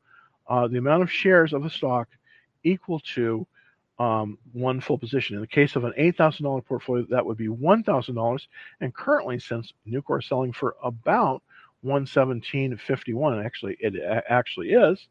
[0.47, 2.07] uh, the amount of shares of the stock
[2.63, 3.45] equal to
[3.99, 5.35] um, one full position.
[5.35, 8.47] In the case of an $8,000 portfolio, that would be $1,000.
[8.81, 11.41] And currently, since Nucor is selling for about
[11.85, 15.07] 117.51, and actually it actually is,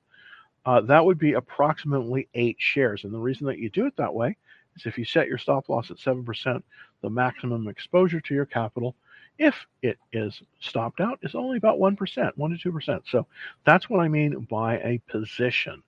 [0.67, 3.05] uh, that would be approximately eight shares.
[3.05, 4.37] And the reason that you do it that way
[4.77, 6.63] is if you set your stop loss at 7%,
[7.03, 8.95] the maximum exposure to your capital,
[9.39, 13.03] if it is stopped out, is only about 1%, 1 to 2%.
[13.09, 13.27] So
[13.65, 15.83] that's what I mean by a position.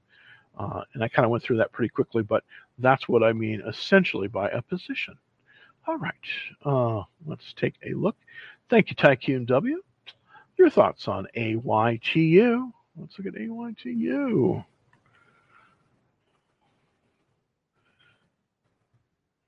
[0.58, 2.44] Uh, and I kind of went through that pretty quickly, but
[2.78, 5.14] that's what I mean essentially by a position.
[5.86, 6.14] All right,
[6.64, 8.16] uh, let's take a look.
[8.68, 9.82] Thank you, Tycoon W.
[10.58, 12.72] Your thoughts on AYTU?
[12.98, 14.64] Let's look at AYTU.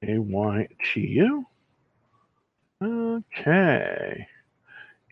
[0.04, 1.44] AYTU.
[2.82, 4.28] Okay.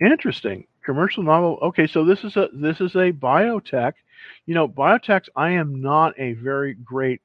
[0.00, 0.66] Interesting.
[0.84, 1.58] Commercial novel.
[1.62, 3.94] Okay, so this is a this is a biotech.
[4.44, 5.28] You know, biotechs.
[5.34, 7.20] I am not a very great.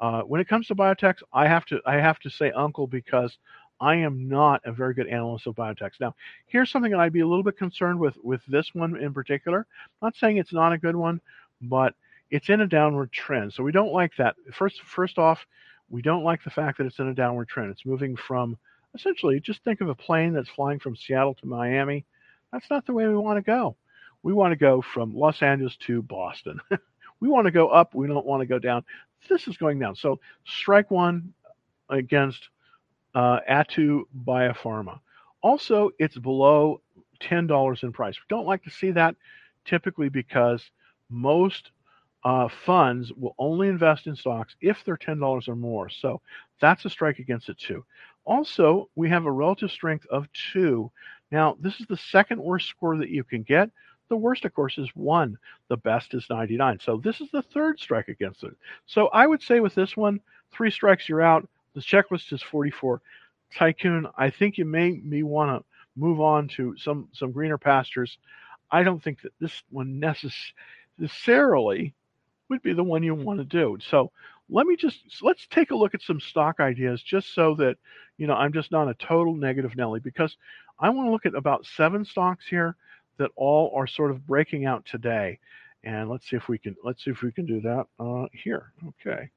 [0.00, 3.36] Uh, when it comes to biotechs, I have to I have to say uncle because
[3.80, 6.00] I am not a very good analyst of biotechs.
[6.00, 6.14] Now,
[6.46, 9.66] here's something that I'd be a little bit concerned with with this one in particular.
[10.00, 11.20] I'm not saying it's not a good one,
[11.60, 11.94] but
[12.30, 13.52] it's in a downward trend.
[13.52, 14.36] So we don't like that.
[14.52, 15.46] First, first off,
[15.88, 17.70] we don't like the fact that it's in a downward trend.
[17.70, 18.56] It's moving from
[18.94, 22.04] essentially just think of a plane that's flying from Seattle to Miami.
[22.52, 23.76] That's not the way we want to go.
[24.22, 26.60] We want to go from Los Angeles to Boston.
[27.20, 27.94] we want to go up.
[27.94, 28.84] We don't want to go down.
[29.28, 29.94] This is going down.
[29.96, 31.32] So strike one
[31.88, 32.48] against
[33.16, 35.00] uh, Aytu Biopharma.
[35.40, 36.82] Also, it's below
[37.20, 38.14] $10 in price.
[38.14, 39.16] We don't like to see that
[39.64, 40.70] typically because
[41.08, 41.70] most
[42.24, 45.88] uh, funds will only invest in stocks if they're $10 or more.
[45.88, 46.20] So
[46.60, 47.84] that's a strike against it too.
[48.26, 50.90] Also, we have a relative strength of two.
[51.32, 53.70] Now, this is the second worst score that you can get.
[54.08, 55.38] The worst, of course, is one.
[55.68, 56.80] The best is 99.
[56.80, 58.54] So this is the third strike against it.
[58.84, 60.20] So I would say with this one,
[60.52, 61.48] three strikes, you're out.
[61.76, 63.02] The checklist is 44.
[63.54, 68.16] Tycoon, I think you may, may want to move on to some, some greener pastures.
[68.70, 70.00] I don't think that this one
[70.98, 71.94] necessarily
[72.48, 73.76] would be the one you want to do.
[73.90, 74.10] So
[74.48, 77.76] let me just let's take a look at some stock ideas just so that
[78.16, 80.36] you know I'm just not a total negative Nelly because
[80.78, 82.76] I want to look at about seven stocks here
[83.18, 85.38] that all are sort of breaking out today.
[85.84, 88.72] And let's see if we can let's see if we can do that uh, here.
[88.88, 89.30] Okay.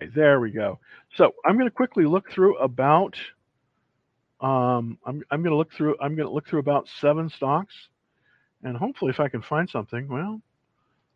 [0.00, 0.78] Okay, there we go.
[1.16, 3.16] So I'm going to quickly look through about
[4.40, 7.74] um, I'm I'm going to look through I'm going to look through about seven stocks
[8.62, 10.40] and hopefully, if I can find something, well,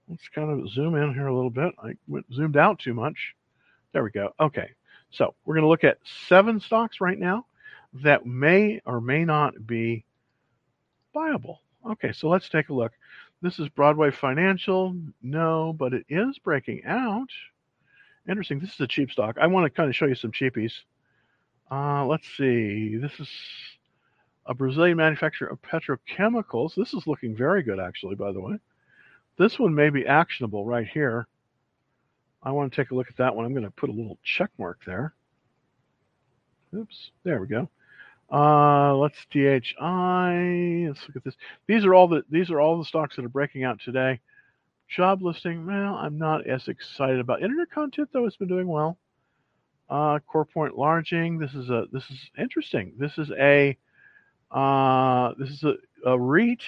[0.09, 1.75] let's kind of zoom in here a little bit.
[1.83, 3.35] I went zoomed out too much.
[3.93, 4.31] There we go.
[4.41, 4.71] Okay.
[5.11, 7.47] So we're going to look at seven stocks right now
[8.03, 10.05] that may or may not be
[11.13, 11.61] viable.
[11.89, 12.93] Okay, so let's take a look.
[13.43, 14.97] This is Broadway Financial.
[15.23, 17.29] No, but it is breaking out.
[18.29, 18.59] Interesting.
[18.59, 19.37] This is a cheap stock.
[19.41, 20.73] I want to kind of show you some cheapies.
[21.71, 22.97] Uh, let's see.
[22.97, 23.29] This is
[24.47, 26.75] a Brazilian manufacturer of petrochemicals.
[26.75, 28.59] This is looking very good, actually, by the way.
[29.39, 31.27] This one may be actionable right here.
[32.43, 33.45] I want to take a look at that one.
[33.45, 35.15] I'm going to put a little check mark there.
[36.75, 37.69] Oops, there we go.
[38.31, 40.87] Uh, let's DHI.
[40.89, 41.37] Let's look at this.
[41.67, 44.21] These are all the these are all the stocks that are breaking out today.
[44.89, 45.67] Job listing.
[45.67, 48.27] Well, I'm not as excited about internet content though.
[48.27, 48.99] It's been doing well.
[49.89, 51.39] Uh, CorePoint Lodging.
[51.39, 52.95] This is a this is interesting.
[52.99, 53.77] This is a
[54.51, 55.75] uh, this is a,
[56.07, 56.63] a REIT.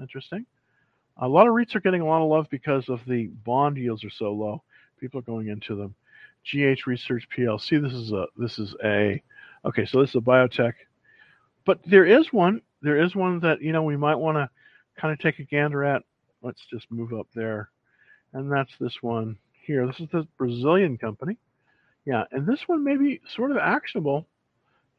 [0.00, 0.46] Interesting.
[1.18, 4.04] A lot of REITs are getting a lot of love because of the bond yields
[4.04, 4.62] are so low.
[4.98, 5.94] People are going into them.
[6.44, 7.82] GH Research PLC.
[7.82, 9.22] This is a this is a
[9.64, 9.86] okay.
[9.86, 10.74] So this is a biotech,
[11.64, 12.62] but there is one.
[12.80, 14.48] There is one that you know we might want to
[15.00, 16.02] kind of take a gander at.
[16.42, 17.70] Let's just move up there,
[18.32, 19.86] and that's this one here.
[19.86, 21.36] This is the Brazilian company.
[22.04, 24.26] Yeah, and this one may be sort of actionable.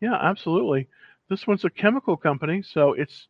[0.01, 0.87] Yeah, absolutely.
[1.29, 3.27] This one's a chemical company, so it's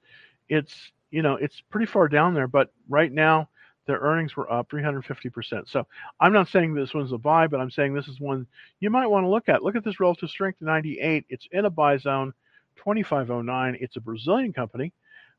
[0.49, 2.47] it's you know it's pretty far down there.
[2.47, 3.49] But right now,
[3.85, 5.67] their earnings were up 350%.
[5.67, 5.85] So
[6.19, 8.47] I'm not saying this one's a buy, but I'm saying this is one
[8.79, 9.63] you might want to look at.
[9.63, 11.25] Look at this relative strength 98.
[11.29, 12.33] It's in a buy zone,
[12.77, 13.77] 2509.
[13.79, 14.93] It's a Brazilian company,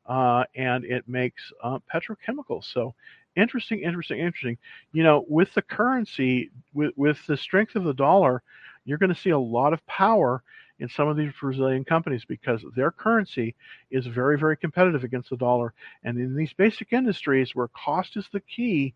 [0.07, 2.65] uh, and it makes uh, petrochemicals.
[2.71, 2.93] So
[3.35, 4.57] interesting, interesting, interesting.
[4.93, 8.41] You know, with the currency, with with the strength of the dollar,
[8.85, 10.43] you're going to see a lot of power
[10.79, 13.55] in some of these Brazilian companies because their currency
[13.91, 15.73] is very, very competitive against the dollar.
[16.03, 18.93] And in these basic industries where cost is the key,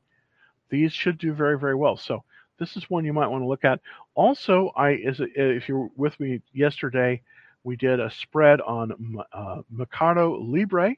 [0.69, 1.97] these should do very, very well.
[1.97, 2.23] So
[2.59, 3.79] this is one you might want to look at.
[4.15, 7.21] Also, I is if you're with me yesterday,
[7.63, 10.95] We did a spread on uh, Mercado Libre,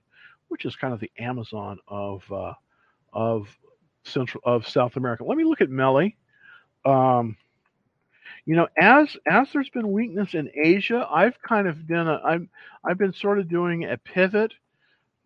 [0.47, 2.53] which is kind of the Amazon of uh,
[3.13, 3.47] of
[4.03, 5.23] Central of South America.
[5.23, 6.17] Let me look at Meli.
[6.85, 7.37] Um,
[8.45, 12.49] you know, as as there's been weakness in Asia, I've kind of done a I'm
[12.83, 14.53] I've been sort of doing a pivot,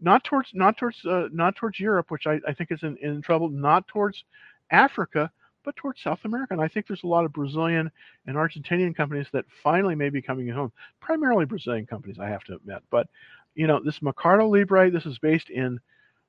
[0.02, 3.22] not towards not towards uh, not towards Europe, which I, I think is in, in
[3.22, 4.24] trouble, not towards
[4.70, 5.32] Africa,
[5.66, 6.54] but towards South America.
[6.54, 7.92] And I think there's a lot of Brazilian
[8.28, 12.56] and Argentinian companies that finally may be coming home, primarily Brazilian companies, I have to
[12.56, 12.84] admit.
[12.90, 13.08] But
[13.56, 15.80] you know, this Mercado Libre, this is based in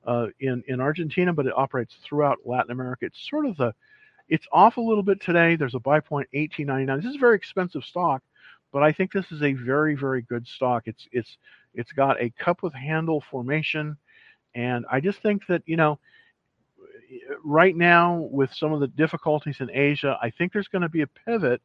[0.05, 3.05] uh, in in Argentina, but it operates throughout Latin America.
[3.05, 3.73] It's sort of the
[4.29, 5.55] it's off a little bit today.
[5.55, 6.97] There's a buy point 18.99.
[6.97, 8.23] This is a very expensive stock,
[8.71, 10.83] but I think this is a very very good stock.
[10.85, 11.37] It's it's
[11.73, 13.97] it's got a cup with handle formation,
[14.55, 15.99] and I just think that you know
[17.43, 21.01] right now with some of the difficulties in Asia, I think there's going to be
[21.01, 21.61] a pivot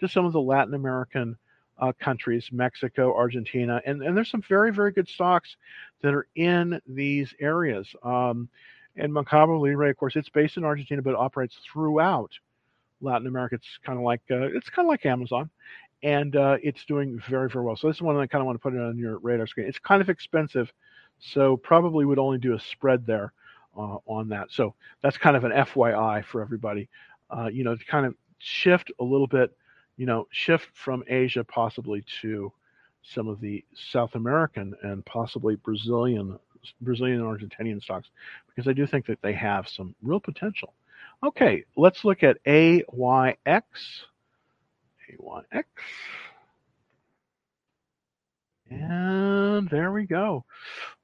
[0.00, 1.36] to some of the Latin American
[1.78, 5.56] uh, countries, Mexico, Argentina, and, and there's some very, very good stocks
[6.02, 7.88] that are in these areas.
[8.02, 8.48] Um,
[8.96, 12.32] and Mercado Libre, of course, it's based in Argentina, but operates throughout
[13.00, 13.54] Latin America.
[13.54, 15.50] It's kind of like uh, it's kind of like Amazon,
[16.02, 17.76] and uh, it's doing very, very well.
[17.76, 19.68] So this is one I kind of want to put it on your radar screen.
[19.68, 20.72] It's kind of expensive,
[21.20, 23.32] so probably would only do a spread there
[23.78, 24.48] uh, on that.
[24.50, 26.88] So that's kind of an FYI for everybody.
[27.30, 29.52] Uh, you know, to kind of shift a little bit
[29.98, 32.50] you know, shift from Asia possibly to
[33.02, 36.38] some of the South American and possibly Brazilian,
[36.80, 38.08] Brazilian and Argentinian stocks,
[38.46, 40.72] because I do think that they have some real potential.
[41.22, 42.84] Okay, let's look at AYX.
[45.10, 45.66] AYX.
[48.70, 50.44] And there we go.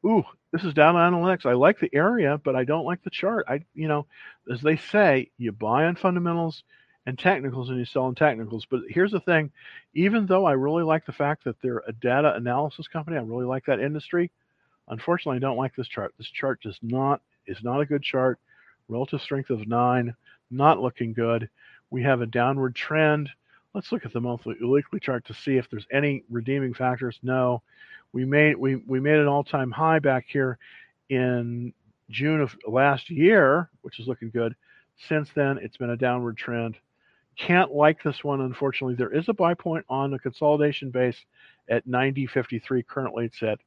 [0.05, 0.23] Ooh,
[0.53, 1.47] this is down on analytics.
[1.47, 3.47] I like the area, but I don't like the chart.
[3.49, 4.07] I, you know,
[4.53, 6.63] as they say, you buy on fundamentals,
[7.07, 8.67] and technicals and you sell on technicals.
[8.71, 9.51] But here's the thing
[9.95, 13.45] even though I really like the fact that they're a data analysis company, I really
[13.45, 14.31] like that industry.
[14.89, 16.15] Unfortunately, I don't like this chart.
[16.19, 18.39] This chart does not is not a good chart.
[18.89, 20.15] Relative strength of nine,
[20.51, 21.49] not looking good.
[21.91, 23.31] We have a downward trend.
[23.75, 27.19] Let's look at the monthly weekly chart to see if there's any redeeming factors.
[27.23, 27.63] No,
[28.13, 30.59] we made we we made an all-time high back here
[31.11, 31.73] in
[32.11, 34.55] June of last year, which is looking good.
[35.09, 36.77] Since then, it's been a downward trend.
[37.37, 38.95] Can't like this one, unfortunately.
[38.95, 41.25] There is a buy point on the consolidation base
[41.69, 42.87] at 90.53.
[42.87, 43.59] Currently, it's at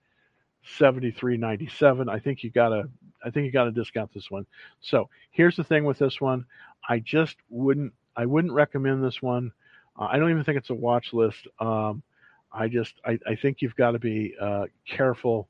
[0.79, 2.09] 73.97.
[2.09, 2.89] I think you gotta,
[3.25, 4.45] I think you gotta discount this one.
[4.79, 6.45] So here's the thing with this one.
[6.87, 9.51] I just wouldn't, I wouldn't recommend this one.
[9.97, 11.47] Uh, I don't even think it's a watch list.
[11.59, 12.03] Um,
[12.51, 15.47] I just, I, I think you've got to be uh, careful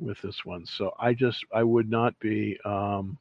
[0.00, 0.66] with this one.
[0.66, 2.58] So I just, I would not be.
[2.64, 3.18] Um,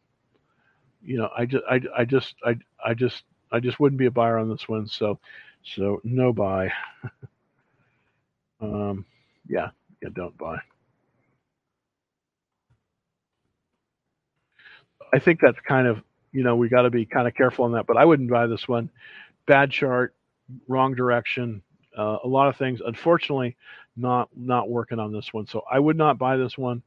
[1.04, 4.12] you know, I just, I, I just, I, I just I just wouldn't be a
[4.12, 4.88] buyer on this one.
[4.88, 5.20] So,
[5.64, 6.72] so no buy.
[8.62, 9.06] um,
[9.48, 9.70] yeah,
[10.02, 10.58] yeah, don't buy.
[15.14, 17.74] I think that's kind of, you know, we got to be kind of careful on
[17.74, 17.86] that.
[17.86, 18.90] But I wouldn't buy this one.
[19.46, 20.16] Bad chart,
[20.68, 21.62] wrong direction,
[21.98, 22.82] uh, a lot of things.
[22.86, 23.56] Unfortunately,
[23.96, 25.48] not not working on this one.
[25.48, 26.82] So I would not buy this one.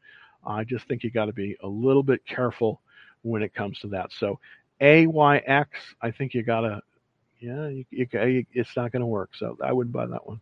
[0.47, 2.81] I just think you got to be a little bit careful
[3.23, 4.12] when it comes to that.
[4.12, 4.38] So
[4.81, 5.66] AYX,
[6.01, 6.83] I think you gotta,
[7.40, 9.31] yeah, you, you, it's not going to work.
[9.35, 10.40] So I wouldn't buy that one.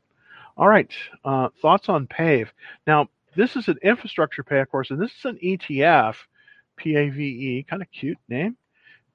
[0.56, 0.90] All right,
[1.24, 2.52] uh, thoughts on PAVE.
[2.86, 6.14] Now, this is an infrastructure pay, of course, and this is an ETF,
[6.76, 8.56] PAVE, kind of cute name,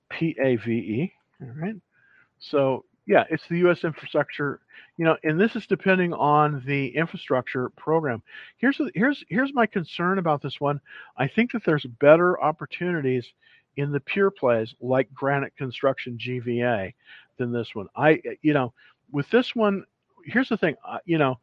[0.09, 1.11] PAVE.
[1.41, 1.75] All right.
[2.39, 3.83] So yeah, it's the U.S.
[3.83, 4.59] infrastructure,
[4.97, 8.21] you know, and this is depending on the infrastructure program.
[8.57, 10.79] Here's here's here's my concern about this one.
[11.17, 13.25] I think that there's better opportunities
[13.77, 16.93] in the pure plays like Granite Construction GVA
[17.39, 17.87] than this one.
[17.95, 18.73] I, you know,
[19.11, 19.85] with this one,
[20.23, 21.39] here's the thing, uh, you know,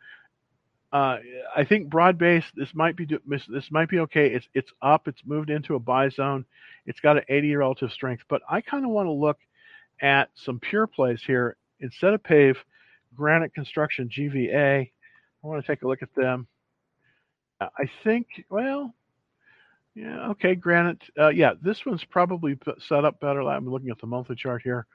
[0.93, 1.19] uh,
[1.57, 2.45] I think broad base.
[2.55, 3.09] This might be
[3.49, 4.29] this might be okay.
[4.29, 5.09] It's it's up.
[5.09, 6.45] It's moved into a buy zone.
[6.87, 8.23] It's got an 80 relative strength.
[8.29, 9.39] But I kind of want to look
[10.01, 12.59] at some pure plays here instead of Pave,
[13.15, 14.91] Granite Construction GVA.
[14.91, 16.47] I want to take a look at them.
[17.61, 18.95] I think well,
[19.95, 21.03] yeah, okay, granite.
[21.19, 23.43] Uh, yeah, this one's probably set up better.
[23.43, 24.87] I'm looking at the monthly chart here.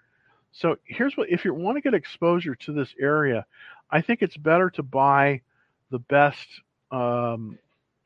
[0.51, 3.45] So here's what, if you want to get exposure to this area,
[3.89, 5.41] I think it's better to buy
[5.89, 6.47] the best
[6.91, 7.57] um,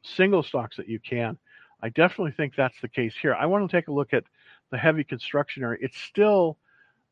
[0.04, 1.38] single stocks that you can.
[1.82, 3.34] I definitely think that's the case here.
[3.34, 4.24] I want to take a look at
[4.72, 5.80] the heavy construction area.
[5.82, 6.58] It's still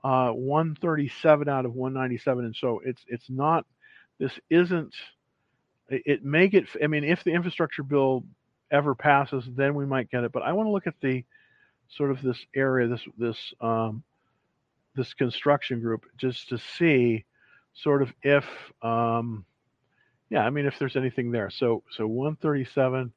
[0.03, 3.65] uh, 137 out of 197, and so it's it's not.
[4.19, 4.93] This isn't.
[5.89, 6.67] It, it may get.
[6.81, 8.23] I mean, if the infrastructure bill
[8.71, 10.31] ever passes, then we might get it.
[10.31, 11.23] But I want to look at the
[11.89, 14.03] sort of this area, this this um,
[14.95, 17.25] this construction group, just to see
[17.73, 18.45] sort of if
[18.81, 19.45] um,
[20.33, 21.51] yeah, I mean, if there's anything there.
[21.51, 23.13] So, so 137,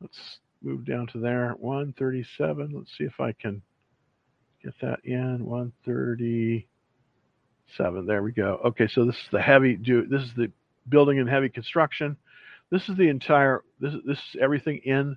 [0.00, 1.54] let's move down to there.
[1.58, 2.72] 137.
[2.74, 3.60] Let's see if I can
[4.62, 5.44] get that in.
[5.44, 8.06] 137.
[8.06, 8.60] There we go.
[8.64, 10.06] Okay, so this is the heavy do.
[10.06, 10.52] This is the
[10.88, 12.16] building and heavy construction.
[12.70, 13.64] This is the entire.
[13.80, 15.16] This this is everything in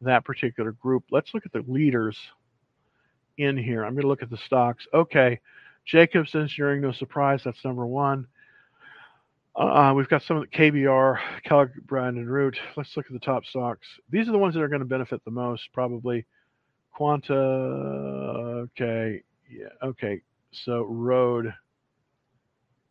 [0.00, 1.04] that particular group.
[1.10, 2.16] Let's look at the leaders
[3.38, 3.84] in here.
[3.84, 4.86] I'm going to look at the stocks.
[4.92, 5.40] Okay,
[5.86, 7.42] Jacobs Engineering, no surprise.
[7.44, 8.26] That's number one.
[9.54, 12.58] Uh, we've got some of the KBR, Kellogg, Brown and Root.
[12.76, 13.86] Let's look at the top stocks.
[14.10, 16.24] These are the ones that are going to benefit the most, probably.
[16.92, 20.20] Quanta, okay, yeah, okay.
[20.52, 21.52] So Road,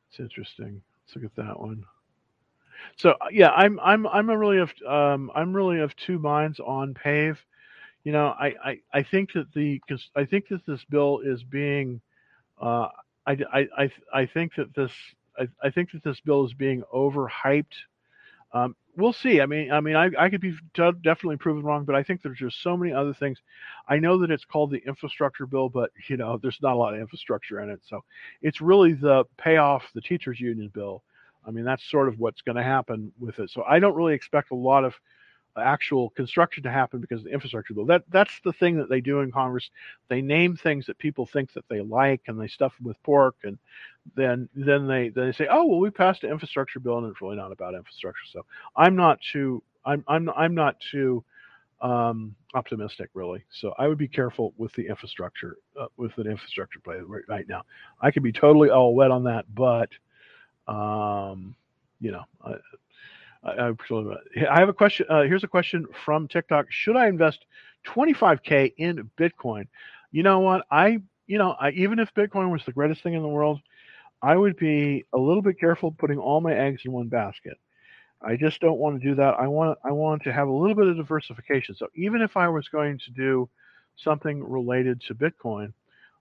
[0.09, 0.81] it's interesting.
[1.05, 1.85] Let's look at that one.
[2.97, 6.93] So yeah, I'm I'm I'm a really of um, I'm really of two minds on
[6.93, 7.39] Pave.
[8.03, 9.81] You know, I, I, I think that the
[10.15, 12.01] I think that this bill is being
[12.61, 12.87] uh,
[13.25, 14.91] I, I, I, I think that this
[15.37, 17.75] I, I think that this bill is being overhyped.
[18.53, 19.41] Um, we'll see.
[19.41, 22.39] I mean, I mean, I, I could be definitely proven wrong, but I think there's
[22.39, 23.39] just so many other things.
[23.87, 26.93] I know that it's called the infrastructure bill, but you know, there's not a lot
[26.93, 27.81] of infrastructure in it.
[27.87, 28.03] So
[28.41, 31.03] it's really the payoff the teachers union bill.
[31.45, 33.49] I mean, that's sort of what's going to happen with it.
[33.49, 34.93] So I don't really expect a lot of
[35.57, 37.85] actual construction to happen because of the infrastructure bill.
[37.85, 39.69] That that's the thing that they do in Congress.
[40.07, 43.35] They name things that people think that they like, and they stuff them with pork,
[43.43, 43.57] and
[44.15, 47.21] then then they then they say, oh well, we passed an infrastructure bill, and it's
[47.21, 48.25] really not about infrastructure.
[48.31, 48.45] So
[48.75, 51.23] I'm not too I'm I'm I'm not too
[51.81, 53.43] um, optimistic really.
[53.51, 57.47] So I would be careful with the infrastructure uh, with an infrastructure play right, right
[57.47, 57.63] now.
[57.99, 59.89] I could be totally all wet on that, but
[60.67, 61.55] um,
[61.99, 62.53] you know, I,
[63.43, 65.05] I have a question.
[65.09, 66.67] Uh, here's a question from TikTok.
[66.69, 67.45] Should I invest
[67.87, 69.67] 25k in Bitcoin?
[70.11, 70.65] You know what?
[70.69, 73.59] I, you know, I, even if Bitcoin was the greatest thing in the world,
[74.21, 77.57] I would be a little bit careful putting all my eggs in one basket.
[78.21, 79.39] I just don't want to do that.
[79.39, 81.73] I want I want to have a little bit of diversification.
[81.73, 83.49] So even if I was going to do
[83.95, 85.73] something related to Bitcoin,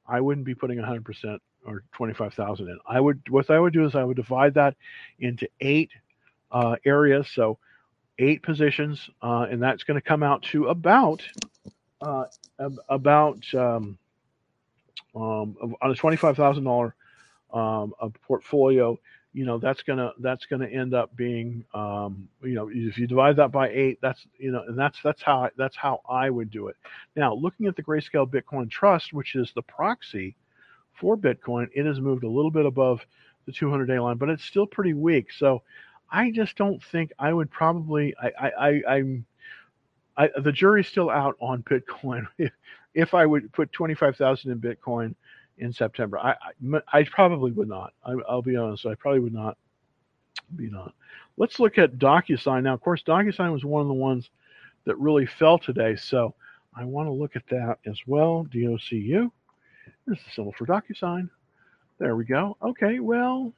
[0.07, 2.79] I wouldn't be putting 100% or 25,000 in.
[2.89, 4.77] I would what I would do is I would divide that
[5.19, 5.91] into eight
[6.53, 7.29] uh, areas.
[7.35, 7.59] So
[8.19, 11.23] eight positions, uh, and that's going to come out to about
[12.01, 12.25] uh,
[12.89, 13.99] about um,
[15.15, 16.95] um, on a twenty five thousand thousand dollar
[17.53, 17.95] um,
[18.27, 18.99] portfolio.
[19.33, 23.37] You know that's gonna that's gonna end up being um, you know if you divide
[23.37, 26.51] that by eight, that's you know and that's that's how I, that's how I would
[26.51, 26.77] do it.
[27.15, 30.37] Now looking at the Grayscale Bitcoin Trust, which is the proxy
[31.01, 33.01] for Bitcoin, it has moved a little bit above
[33.47, 35.29] the 200 day line, but it's still pretty weak.
[35.33, 35.63] So
[36.11, 38.15] I just don't think I would probably.
[38.21, 39.23] I, I.
[40.17, 42.27] I, the jury's still out on Bitcoin.
[42.37, 42.53] If,
[42.95, 45.15] if I would put twenty five thousand in Bitcoin
[45.59, 46.35] in September, I,
[46.73, 47.93] I, I probably would not.
[48.05, 48.87] I, will be honest.
[48.87, 49.57] I probably would not.
[50.57, 50.93] Be not.
[51.37, 52.75] Let's look at DocuSign now.
[52.75, 54.31] Of course, DocuSign was one of the ones
[54.85, 55.97] that really fell today.
[55.97, 56.35] So
[56.75, 58.47] I want to look at that as well.
[58.53, 59.31] DOCU.
[60.07, 61.31] This is the symbol for DocuSign.
[61.99, 62.57] There we go.
[62.63, 63.01] Okay.
[63.01, 63.53] Well,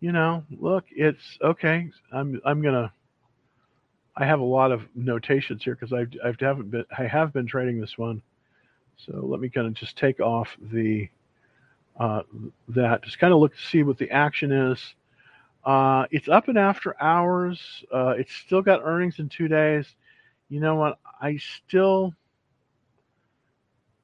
[0.00, 1.90] you know, look, it's okay.
[2.12, 2.92] I'm I'm gonna.
[4.16, 7.46] I have a lot of notations here because I've I've haven't been I have been
[7.46, 8.22] trading this one,
[8.96, 11.08] so let me kind of just take off the
[11.98, 12.22] uh,
[12.68, 14.94] that just kind of look to see what the action is.
[15.64, 17.84] Uh, it's up and after hours.
[17.92, 19.86] Uh, it's still got earnings in two days.
[20.48, 20.98] You know what?
[21.20, 22.14] I still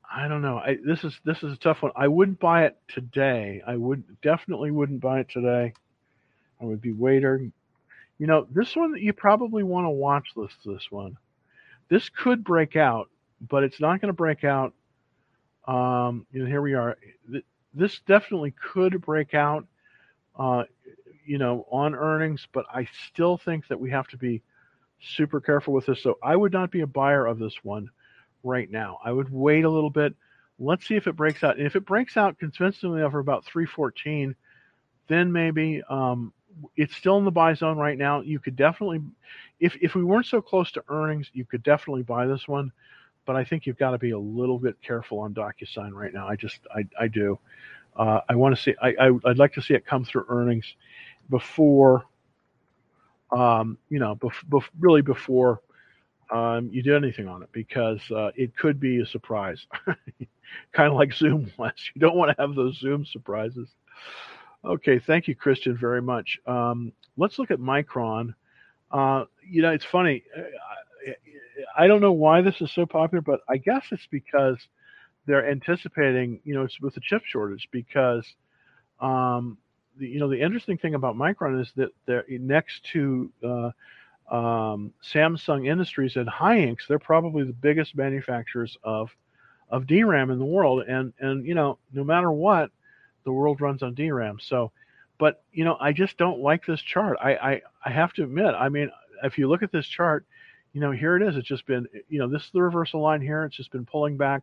[0.09, 0.59] I don't know.
[0.59, 1.93] I, this is this is a tough one.
[1.97, 3.63] I wouldn't buy it today.
[3.67, 5.73] I would definitely wouldn't buy it today.
[6.61, 7.41] I would be waiter.
[8.19, 10.53] You know, this one that you probably want to watch this.
[10.65, 11.17] This one,
[11.89, 14.73] this could break out, but it's not going to break out.
[15.67, 16.97] Um, you know, here we are.
[17.75, 19.67] This definitely could break out.
[20.39, 20.65] Uh,
[21.27, 24.43] you know, on earnings, but I still think that we have to be
[25.01, 26.03] super careful with this.
[26.03, 27.91] So I would not be a buyer of this one
[28.43, 28.99] right now.
[29.05, 30.15] I would wait a little bit.
[30.59, 31.59] Let's see if it breaks out.
[31.59, 34.35] And if it breaks out convincingly over about 314,
[35.09, 36.33] then maybe um,
[36.77, 38.21] it's still in the buy zone right now.
[38.21, 39.01] You could definitely,
[39.61, 42.73] if if we weren't so close to earnings, you could definitely buy this one.
[43.27, 46.29] But I think you've got to be a little bit careful on DocuSign right now.
[46.29, 47.39] I just I I do.
[47.97, 48.75] Uh, I want to see.
[48.83, 50.67] I, I would like to see it come through earnings
[51.31, 52.05] before.
[53.33, 55.61] Um, you know, bef- bef- really before
[56.31, 59.67] um, you do anything on it because uh, it could be a surprise,
[60.73, 61.73] kind of like Zoom was.
[61.95, 63.69] You don't want to have those Zoom surprises.
[64.67, 66.39] Okay, thank you, Christian, very much.
[66.47, 68.35] Um, let's look at Micron.
[68.91, 70.25] Uh, you know, it's funny.
[70.37, 70.43] Uh,
[71.79, 74.57] I don't know why this is so popular, but I guess it's because
[75.27, 78.27] they're anticipating, you know, with the chip shortage because
[79.01, 79.59] um,
[79.99, 83.71] the, you know the interesting thing about Micron is that they're next to uh,
[84.35, 89.11] um, Samsung Industries and Hynix, they're probably the biggest manufacturers of
[89.71, 90.85] of DRAM in the world.
[90.89, 92.71] And and you know, no matter what,
[93.27, 94.39] the world runs on DRAM.
[94.41, 94.73] So,
[95.19, 97.19] but you know, I just don't like this chart.
[97.21, 98.55] I I, I have to admit.
[98.55, 98.91] I mean,
[99.23, 100.25] if you look at this chart,
[100.73, 101.37] you know, here it is.
[101.37, 103.45] It's just been, you know, this is the reversal line here.
[103.45, 104.43] It's just been pulling back.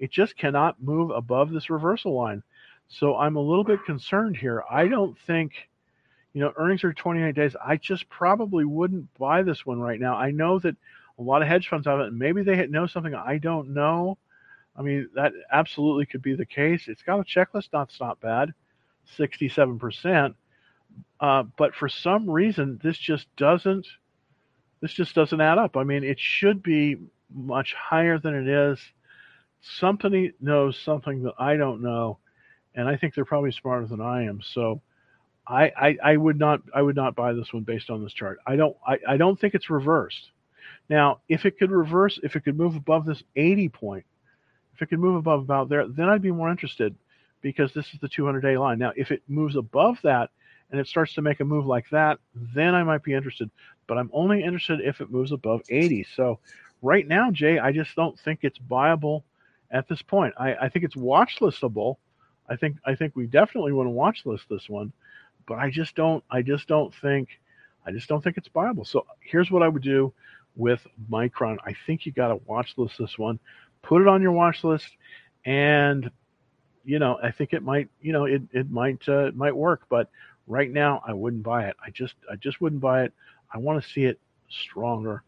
[0.00, 2.42] It just cannot move above this reversal line.
[2.88, 4.64] So I'm a little bit concerned here.
[4.68, 5.52] I don't think
[6.32, 7.54] you know, earnings are 28 days.
[7.62, 10.14] I just probably wouldn't buy this one right now.
[10.16, 10.76] I know that
[11.18, 14.16] a lot of hedge funds have it, maybe they know something I don't know.
[14.76, 16.88] I mean, that absolutely could be the case.
[16.88, 18.52] It's got a checklist, that's not bad,
[19.18, 20.34] 67%.
[21.20, 23.86] Uh, but for some reason, this just doesn't,
[24.80, 25.76] this just doesn't add up.
[25.76, 26.96] I mean, it should be
[27.32, 28.78] much higher than it is.
[29.60, 32.18] Somebody knows something that I don't know,
[32.74, 34.40] and I think they're probably smarter than I am.
[34.42, 34.82] So,
[35.46, 38.38] I, I, I would not I would not buy this one based on this chart.
[38.46, 40.30] I don't I, I don't think it's reversed.
[40.88, 44.04] Now, if it could reverse, if it could move above this 80 point,
[44.74, 46.94] if it could move above about there, then I'd be more interested
[47.40, 48.78] because this is the 200 day line.
[48.78, 50.30] Now, if it moves above that
[50.70, 53.50] and it starts to make a move like that, then I might be interested.
[53.86, 56.06] But I'm only interested if it moves above 80.
[56.16, 56.38] So
[56.80, 59.24] right now, Jay, I just don't think it's viable
[59.70, 60.34] at this point.
[60.38, 61.96] I, I think it's watch listable.
[62.48, 64.92] I think I think we definitely want to watch list this one
[65.46, 67.28] but I just don't I just don't think
[67.86, 68.84] I just don't think it's viable.
[68.84, 70.12] So here's what I would do
[70.54, 71.56] with Micron.
[71.64, 73.40] I think you got to watch list this one,
[73.82, 74.88] put it on your watch list,
[75.44, 76.10] and
[76.84, 79.82] you know I think it might you know it it might uh, it might work.
[79.88, 80.08] But
[80.46, 81.76] right now I wouldn't buy it.
[81.84, 83.12] I just I just wouldn't buy it.
[83.52, 84.18] I want to see it
[84.48, 85.22] stronger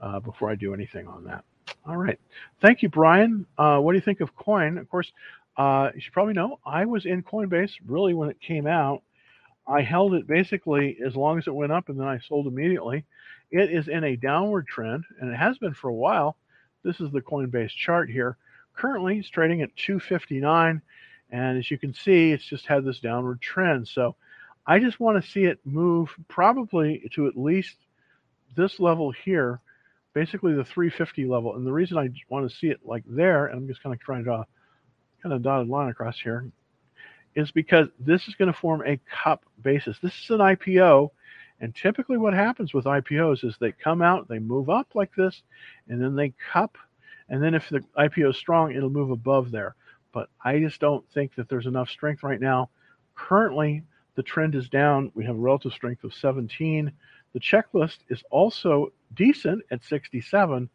[0.00, 1.44] uh, before I do anything on that.
[1.86, 2.18] All right,
[2.60, 3.46] thank you, Brian.
[3.58, 4.78] Uh, what do you think of Coin?
[4.78, 5.12] Of course,
[5.56, 9.02] uh, you should probably know I was in Coinbase really when it came out.
[9.66, 13.04] I held it basically as long as it went up and then I sold immediately.
[13.50, 16.36] It is in a downward trend and it has been for a while.
[16.86, 18.36] This is the Coinbase chart here.
[18.76, 20.80] Currently, it's trading at 259
[21.30, 23.88] and as you can see, it's just had this downward trend.
[23.88, 24.14] So
[24.66, 27.74] I just want to see it move probably to at least
[28.56, 29.60] this level here,
[30.14, 31.56] basically the 350 level.
[31.56, 34.00] And the reason I want to see it like there, and I'm just kind of
[34.00, 34.44] trying to draw
[35.22, 36.46] kind of dotted line across here,
[37.34, 39.98] is because this is going to form a cup basis.
[40.00, 41.10] This is an IPO,
[41.60, 45.42] and typically what happens with IPOs is they come out, they move up like this,
[45.88, 46.76] and then they cup,
[47.28, 49.74] and then if the IPO is strong, it'll move above there.
[50.12, 52.70] But I just don't think that there's enough strength right now.
[53.14, 53.82] Currently,
[54.14, 55.12] the trend is down.
[55.14, 56.90] We have a relative strength of 17.
[57.32, 60.70] The checklist is also decent at 67,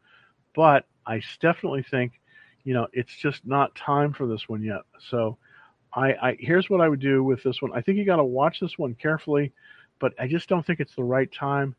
[0.55, 2.21] but I definitely think,
[2.63, 4.81] you know, it's just not time for this one yet.
[5.09, 5.37] So
[5.93, 7.71] I, I here's what I would do with this one.
[7.73, 9.51] I think you got to watch this one carefully,
[10.01, 11.75] but I just don't think it's the right time.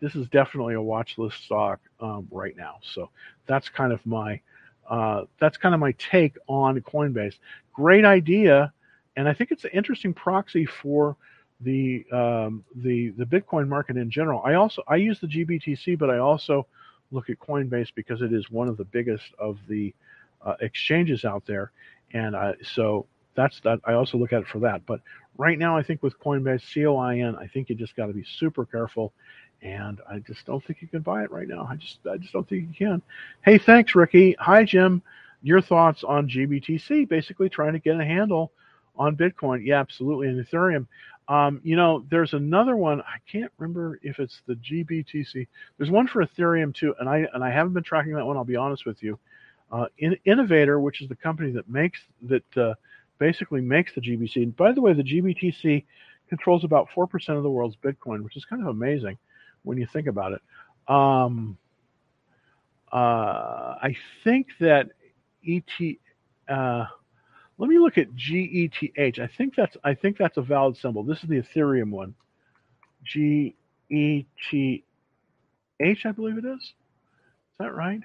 [0.00, 2.78] This is definitely a watch list stock um, right now.
[2.82, 3.10] So
[3.46, 4.40] that's kind of my
[4.88, 7.34] uh, that's kind of my take on Coinbase.
[7.72, 8.72] Great idea,
[9.16, 11.16] and I think it's an interesting proxy for
[11.60, 14.42] the um, the the Bitcoin market in general.
[14.44, 16.66] I also I use the GBTC, but I also
[17.12, 19.94] look at Coinbase because it is one of the biggest of the
[20.44, 21.72] uh, exchanges out there,
[22.12, 23.06] and so
[23.36, 23.80] that's that.
[23.84, 24.86] I also look at it for that.
[24.86, 25.00] But
[25.38, 28.64] right now, I think with Coinbase, C-O-I-N, I think you just got to be super
[28.64, 29.12] careful.
[29.62, 31.66] And I just don't think you can buy it right now.
[31.70, 33.02] I just, I just don't think you can.
[33.42, 34.36] Hey, thanks, Ricky.
[34.38, 35.02] Hi, Jim.
[35.42, 37.08] Your thoughts on GBTC?
[37.08, 38.52] Basically, trying to get a handle
[38.96, 39.64] on Bitcoin.
[39.64, 40.28] Yeah, absolutely.
[40.28, 40.86] And Ethereum.
[41.28, 43.00] Um, you know, there's another one.
[43.00, 45.46] I can't remember if it's the GBTC.
[45.76, 48.36] There's one for Ethereum too, and I and I haven't been tracking that one.
[48.36, 49.18] I'll be honest with you.
[49.72, 52.74] Uh, In, Innovator, which is the company that makes that uh,
[53.18, 54.36] basically makes the GBC.
[54.36, 55.84] And by the way, the GBTC
[56.28, 59.18] controls about 4% of the world's Bitcoin, which is kind of amazing
[59.62, 60.42] when you think about it.
[60.88, 61.58] Um,
[62.92, 64.90] uh, I think that
[65.46, 65.62] ET,
[66.48, 66.86] uh,
[67.58, 69.18] let me look at GETH.
[69.18, 71.02] I think that's I think that's a valid symbol.
[71.02, 72.14] This is the Ethereum one.
[73.04, 73.54] GETH,
[74.20, 74.74] I
[76.12, 76.60] believe it is.
[76.60, 76.72] Is
[77.58, 78.00] that right?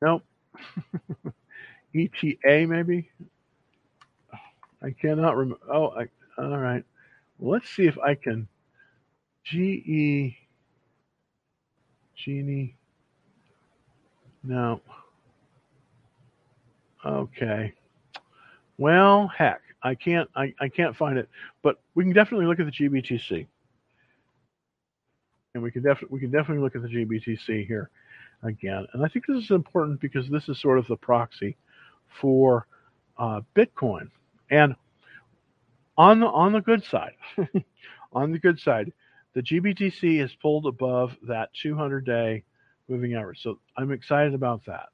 [0.00, 0.22] Nope.
[1.94, 3.10] ETA maybe.
[4.84, 5.64] I cannot remember.
[5.72, 6.06] Oh, I,
[6.36, 6.84] all right.
[7.40, 8.46] Let's see if I can.
[9.44, 10.36] G E.
[12.16, 12.76] Genie.
[14.42, 14.80] No.
[17.04, 17.72] Okay.
[18.76, 20.28] Well, heck, I can't.
[20.36, 21.28] I, I can't find it.
[21.62, 23.46] But we can definitely look at the GBTC,
[25.54, 27.90] and we can definitely we can definitely look at the GBTC here
[28.42, 28.86] again.
[28.92, 31.56] And I think this is important because this is sort of the proxy
[32.20, 32.66] for
[33.16, 34.10] uh, Bitcoin.
[34.50, 34.74] And
[35.96, 37.14] on the on the good side,
[38.12, 38.92] on the good side,
[39.34, 42.44] the GBTC is pulled above that 200 day
[42.88, 43.42] moving average.
[43.42, 44.86] So I'm excited about that.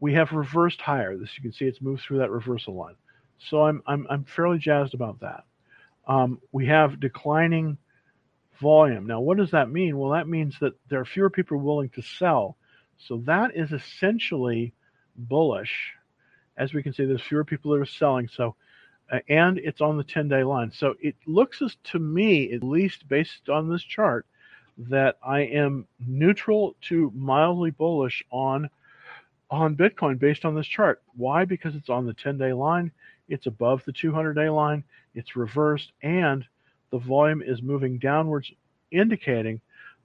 [0.00, 1.16] We have reversed higher.
[1.16, 2.96] This you can see it's moved through that reversal line.
[3.38, 5.44] So I'm I'm I'm fairly jazzed about that.
[6.06, 7.78] Um, we have declining
[8.60, 9.06] volume.
[9.06, 9.98] Now, what does that mean?
[9.98, 12.56] Well, that means that there are fewer people willing to sell.
[12.98, 14.74] So that is essentially
[15.16, 15.92] bullish.
[16.56, 18.28] As we can see, there's fewer people that are selling.
[18.28, 18.56] So,
[19.10, 20.70] Uh, and it's on the 10 day line.
[20.72, 24.26] So it looks as to me, at least based on this chart,
[24.78, 28.70] that I am neutral to mildly bullish on
[29.50, 31.02] on Bitcoin based on this chart.
[31.14, 31.44] Why?
[31.44, 32.90] Because it's on the 10 day line,
[33.28, 34.82] it's above the 200 day line,
[35.14, 36.44] it's reversed, and
[36.90, 38.50] the volume is moving downwards,
[38.90, 39.60] indicating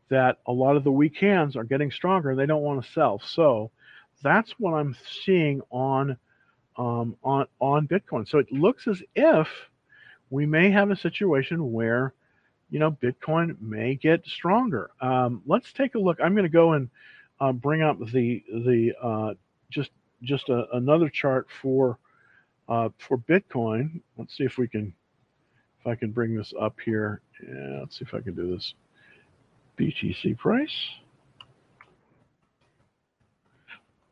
[0.09, 2.91] that a lot of the weak hands are getting stronger and they don't want to
[2.91, 3.19] sell.
[3.19, 3.71] So
[4.21, 6.17] that's what I'm seeing on
[6.77, 8.27] um, on on Bitcoin.
[8.27, 9.47] So it looks as if
[10.29, 12.13] we may have a situation where
[12.69, 14.91] you know Bitcoin may get stronger.
[15.01, 16.19] Um, let's take a look.
[16.23, 16.89] I'm going to go and
[17.39, 19.33] uh, bring up the the uh,
[19.69, 19.91] just
[20.23, 21.97] just a, another chart for
[22.69, 24.01] uh, for Bitcoin.
[24.17, 24.93] Let's see if we can
[25.79, 27.21] if I can bring this up here.
[27.41, 28.73] Yeah, let's see if I can do this.
[29.79, 30.75] BTC price.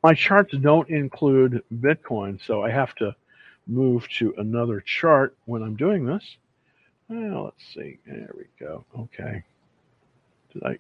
[0.06, 3.16] My charts don't include Bitcoin, so I have to
[3.66, 6.38] move to another chart when I'm doing this.
[7.10, 7.97] Well, let's see.
[8.06, 8.86] There we go.
[8.99, 9.41] Okay.
[10.53, 10.78] Did I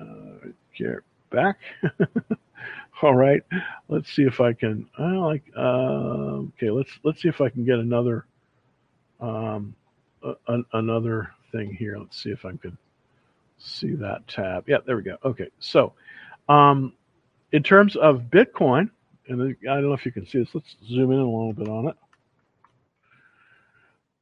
[0.00, 1.00] uh, get
[1.30, 1.58] back?
[3.02, 3.42] All right.
[3.88, 4.88] Let's see if I can.
[4.96, 5.42] I like.
[5.56, 6.70] Uh, okay.
[6.70, 8.24] Let's let's see if I can get another
[9.20, 9.74] um,
[10.22, 11.98] a, another thing here.
[11.98, 12.78] Let's see if I can
[13.58, 14.68] see that tab.
[14.68, 15.16] Yeah, there we go.
[15.24, 15.48] Okay.
[15.58, 15.94] So,
[16.48, 16.92] um,
[17.52, 18.90] in terms of Bitcoin,
[19.28, 20.54] and I don't know if you can see this.
[20.54, 21.96] Let's zoom in a little bit on it.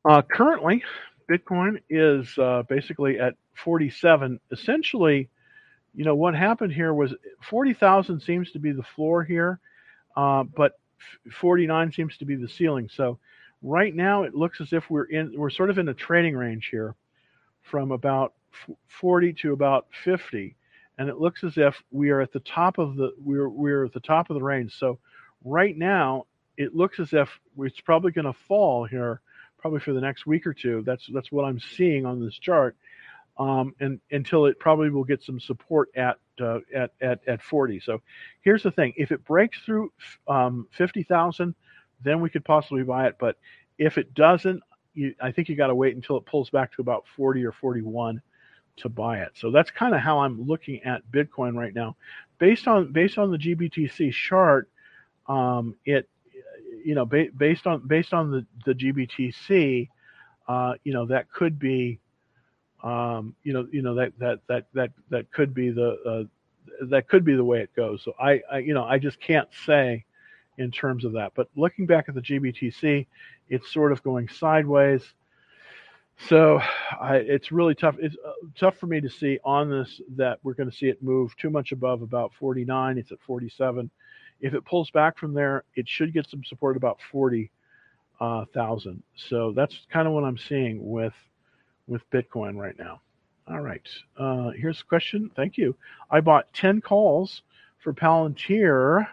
[0.05, 0.83] Uh, currently,
[1.31, 4.41] Bitcoin is uh, basically at 47.
[4.51, 5.29] Essentially,
[5.95, 9.61] you know what happened here was 40,000 seems to be the floor here,
[10.17, 10.79] uh, but
[11.33, 12.89] 49 seems to be the ceiling.
[12.93, 13.19] So
[13.63, 16.69] right now it looks as if we're in we're sort of in a trading range
[16.71, 16.95] here
[17.63, 18.35] from about
[18.89, 20.57] 40 to about 50
[20.99, 23.93] and it looks as if we are at the top of the we're we're at
[23.93, 24.77] the top of the range.
[24.79, 24.99] So
[25.45, 26.27] right now
[26.57, 27.29] it looks as if
[27.59, 29.21] it's probably going to fall here
[29.59, 30.83] probably for the next week or two.
[30.85, 32.77] That's that's what i'm seeing on this chart
[33.39, 37.81] um, and until it probably will get some support at uh, at, at at 40
[37.81, 38.01] so
[38.43, 38.93] here's the thing.
[38.97, 39.93] If it breaks through
[40.27, 41.55] um, 50000
[42.03, 43.17] then we could possibly buy it.
[43.19, 43.37] But
[43.79, 44.63] if it doesn't,
[44.95, 47.53] you, I think you got to wait until it pulls back to about 40 or
[47.53, 48.21] 41
[48.79, 49.31] to buy it.
[49.35, 51.97] So that's kind of how I'm looking at Bitcoin right now,
[52.39, 54.69] based on based on the GBTC chart.
[55.27, 56.09] Um, it
[56.85, 59.89] you know ba- based on based on the the GBTC,
[60.49, 62.01] uh, you know that could be
[62.83, 67.09] um, you know you know that that that that that could be the uh, that
[67.09, 68.03] could be the way it goes.
[68.05, 70.05] So I, I you know I just can't say
[70.59, 71.33] in terms of that.
[71.35, 73.07] But looking back at the GBTC,
[73.49, 75.03] it's sort of going sideways.
[76.19, 76.61] So
[77.01, 77.97] I, it's really tough.
[78.01, 81.03] It's uh, tough for me to see on this that we're going to see it
[81.03, 82.99] move too much above about 49.
[82.99, 83.91] It's at 47.
[84.41, 87.51] If it pulls back from there, it should get some support about 40,000.
[88.21, 88.95] Uh,
[89.29, 91.15] so that's kind of what I'm seeing with
[91.87, 93.01] with Bitcoin right now.
[93.49, 93.89] All right.
[94.19, 95.31] Uh, here's a question.
[95.35, 95.75] Thank you.
[96.11, 97.43] I bought 10 calls
[97.79, 99.07] for Palantir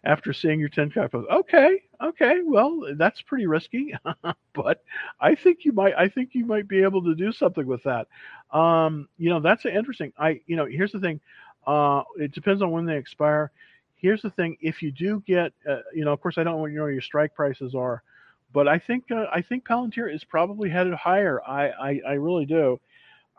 [0.03, 1.13] after seeing your 10 post.
[1.31, 3.93] Okay, okay, well, that's pretty risky,
[4.53, 4.83] but
[5.19, 8.07] I think you might I think you might be able to do something with that.
[8.51, 10.13] Um, you know, that's interesting.
[10.17, 11.19] I you know, here's the thing.
[11.65, 13.51] Uh, it depends on when they expire.
[13.95, 16.65] Here's the thing: if you do get, uh, you know, of course, I don't know
[16.65, 18.03] know your strike prices are,
[18.53, 21.41] but I think uh, I think Palantir is probably headed higher.
[21.47, 22.79] I I, I really do.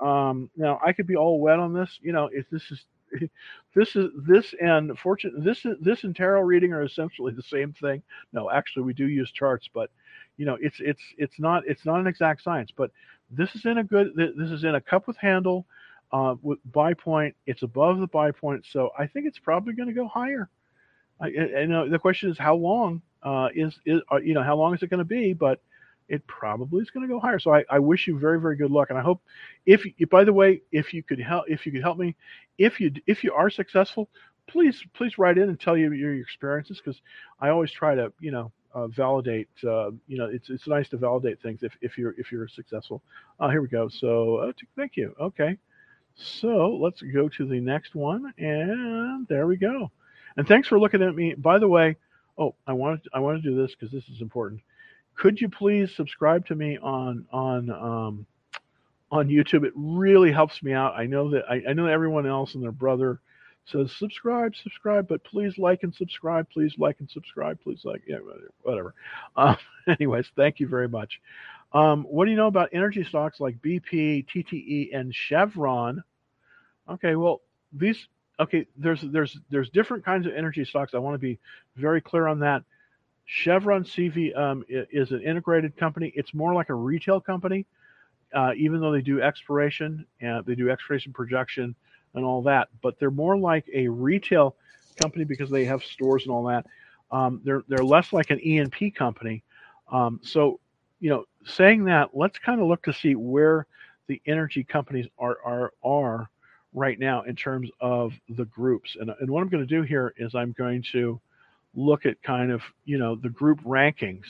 [0.01, 1.99] Um, now I could be all wet on this.
[2.03, 2.85] You know, if this is
[3.75, 8.03] this is this and fortune this this and tarot reading are essentially the same thing.
[8.33, 9.91] No, actually, we do use charts, but
[10.37, 12.71] you know, it's it's it's not it's not an exact science.
[12.77, 12.91] But
[13.31, 15.67] this is in a good this is in a cup with handle
[16.13, 17.35] uh, with buy point.
[17.47, 20.49] It's above the buy point, so I think it's probably going to go higher.
[21.21, 21.29] I,
[21.67, 24.83] know, the question is how long uh, is is uh, you know how long is
[24.83, 25.33] it going to be?
[25.33, 25.61] But
[26.09, 27.39] it probably is going to go higher.
[27.39, 28.91] So I, I, wish you very, very good luck.
[28.91, 29.23] And I hope
[29.67, 32.15] if, by the way, if you could help, if you could help me,
[32.59, 34.09] if you, if you are successful,
[34.47, 36.81] please, please write in and tell you your experiences.
[36.85, 37.01] Cause
[37.41, 40.97] I always try to, you know, uh, validate, uh, you know, it's, it's nice to
[40.97, 43.03] validate things if, if you're, if you're successful.
[43.41, 43.89] Uh, here we go.
[43.89, 45.15] So uh, thank you.
[45.21, 45.57] Okay.
[46.17, 48.33] So let's go to the next one.
[48.37, 49.91] And there we go.
[50.37, 51.35] And thanks for looking at me.
[51.35, 51.97] By the way,
[52.37, 54.61] oh, I wanted, I want to do this because this is important
[55.17, 58.27] could you please subscribe to me on on um,
[59.11, 59.65] on YouTube?
[59.65, 60.95] It really helps me out.
[60.95, 63.21] I know that I, I know everyone else and their brother
[63.67, 66.49] says subscribe, subscribe, but please like and subscribe.
[66.51, 67.61] Please like and subscribe.
[67.63, 68.19] Please like, yeah,
[68.63, 68.95] whatever.
[69.37, 69.57] Uh,
[69.89, 71.21] anyways, thank you very much.
[71.73, 76.03] Um, what do you know about energy stocks like BP, TTE, and Chevron?
[76.89, 77.41] Okay, well,
[77.73, 78.07] these
[78.39, 78.67] okay.
[78.77, 80.95] There's there's there's different kinds of energy stocks.
[80.95, 81.39] I want to be
[81.77, 82.63] very clear on that.
[83.27, 86.13] Chevron CV um, is an integrated company.
[86.15, 87.67] It's more like a retail company,
[88.35, 91.75] uh, even though they do exploration and they do exploration projection
[92.15, 92.69] and all that.
[92.83, 94.57] But they're more like a retail
[95.01, 96.67] company because they have stores and all that.
[97.11, 99.43] Um, they're they're less like an E&P company.
[99.91, 100.61] Um, so,
[101.01, 103.67] you know, saying that, let's kind of look to see where
[104.07, 106.29] the energy companies are are are
[106.75, 108.97] right now in terms of the groups.
[109.01, 111.21] And and what I'm going to do here is I'm going to
[111.75, 114.25] look at kind of you know the group rankings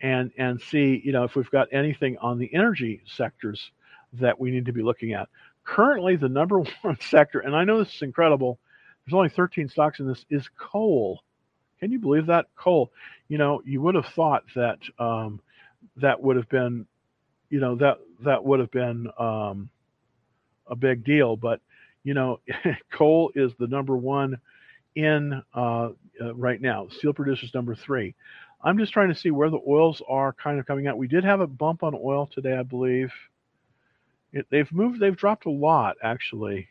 [0.00, 3.70] and and see you know if we've got anything on the energy sectors
[4.14, 5.28] that we need to be looking at.
[5.64, 8.58] Currently the number one sector and i know this is incredible
[9.04, 11.22] there's only 13 stocks in this is coal.
[11.78, 12.46] Can you believe that?
[12.56, 12.90] Coal.
[13.28, 15.40] You know you would have thought that um,
[15.96, 16.86] that would have been
[17.50, 19.68] you know that that would have been um,
[20.66, 21.60] a big deal but
[22.02, 22.40] you know
[22.92, 24.38] coal is the number one
[24.94, 25.90] in uh,
[26.20, 26.88] uh, right now.
[26.90, 28.14] Steel producers number three.
[28.62, 30.96] I'm just trying to see where the oils are kind of coming out.
[30.96, 33.12] We did have a bump on oil today, I believe.
[34.32, 36.68] It, they've moved, they've dropped a lot actually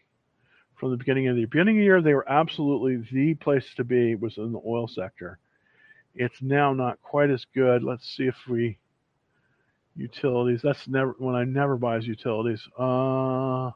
[0.79, 1.45] from the beginning of the.
[1.45, 4.87] Beginning of the year, they were absolutely the place to be was in the oil
[4.87, 5.37] sector.
[6.15, 7.83] It's now not quite as good.
[7.83, 8.77] Let's see if we
[9.95, 10.61] utilities.
[10.63, 12.61] That's never when I never buys utilities.
[12.77, 13.71] Uh,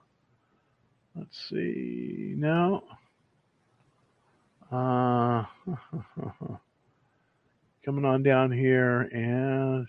[1.15, 2.83] let's see now.
[4.71, 5.45] Uh,
[7.85, 9.87] coming on down here, and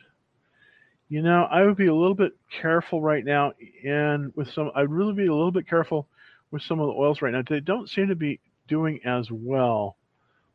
[1.08, 3.52] you know, I would be a little bit careful right now,
[3.84, 6.06] and with some, I'd really be a little bit careful
[6.50, 7.42] with some of the oils right now.
[7.48, 9.96] They don't seem to be doing as well.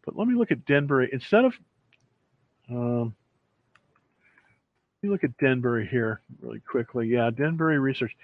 [0.06, 1.54] But let me look at Denbury instead of.
[2.70, 3.16] Um,
[5.02, 7.08] let me look at Denbury here really quickly.
[7.08, 8.16] Yeah, Denbury Research.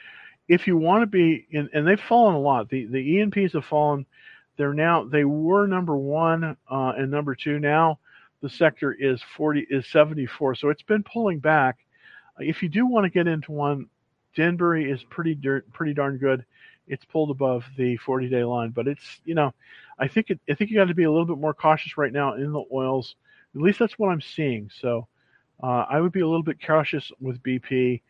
[0.47, 2.69] If you want to be in, and they've fallen a lot.
[2.69, 4.05] The the E&Ps have fallen
[4.59, 7.59] they're now they were number one uh, and number two.
[7.59, 7.97] Now
[8.41, 10.55] the sector is 40 is 74.
[10.55, 11.77] So it's been pulling back.
[12.39, 13.87] If you do want to get into one,
[14.35, 15.39] Denbury is pretty
[15.71, 16.45] pretty darn good.
[16.89, 19.53] It's pulled above the 40 day line, but it's you know,
[19.97, 22.11] I think it, I think you got to be a little bit more cautious right
[22.11, 23.15] now in the oils.
[23.55, 24.69] At least that's what I'm seeing.
[24.81, 25.07] So
[25.63, 28.01] uh, I would be a little bit cautious with BP.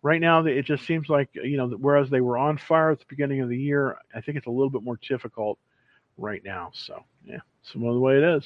[0.00, 3.04] Right now, it just seems like you know, whereas they were on fire at the
[3.08, 5.58] beginning of the year, I think it's a little bit more difficult
[6.18, 6.70] right now.
[6.74, 8.44] So yeah, some of the way it is.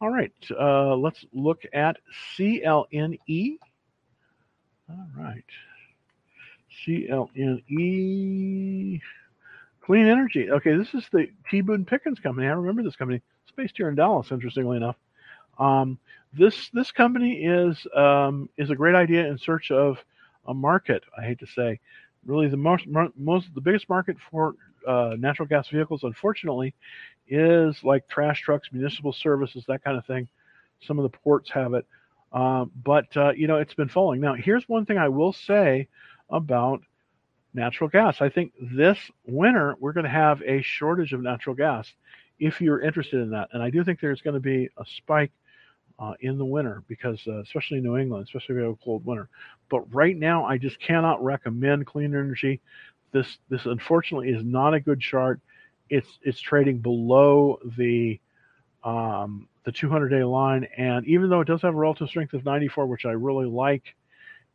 [0.00, 1.96] All right, uh, let's look at
[2.36, 3.58] CLNE.
[4.90, 5.44] All right,
[6.86, 9.00] CLNE
[9.86, 10.50] Clean Energy.
[10.50, 11.60] Okay, this is the T.
[11.60, 12.48] Boone Pickens company.
[12.48, 13.22] I remember this company.
[13.44, 14.96] It's based here in Dallas, interestingly enough.
[15.58, 15.98] Um,
[16.32, 19.98] this this company is um, is a great idea in search of
[20.46, 21.04] a market.
[21.16, 21.78] I hate to say,
[22.26, 22.86] really the most
[23.16, 24.54] most the biggest market for
[24.86, 26.74] uh, natural gas vehicles, unfortunately,
[27.28, 30.28] is like trash trucks, municipal services, that kind of thing.
[30.86, 31.86] Some of the ports have it,
[32.32, 34.20] uh, but uh, you know it's been falling.
[34.20, 35.88] Now, here's one thing I will say
[36.30, 36.82] about
[37.54, 38.20] natural gas.
[38.20, 41.90] I think this winter we're going to have a shortage of natural gas.
[42.38, 45.32] If you're interested in that, and I do think there's going to be a spike
[45.98, 48.84] uh, in the winter because, uh, especially in New England, especially if you have a
[48.84, 49.28] cold winter.
[49.70, 52.60] But right now, I just cannot recommend clean energy.
[53.16, 55.40] This this unfortunately is not a good chart.
[55.88, 58.20] It's it's trading below the
[58.84, 62.44] um, the 200 day line, and even though it does have a relative strength of
[62.44, 63.94] 94, which I really like,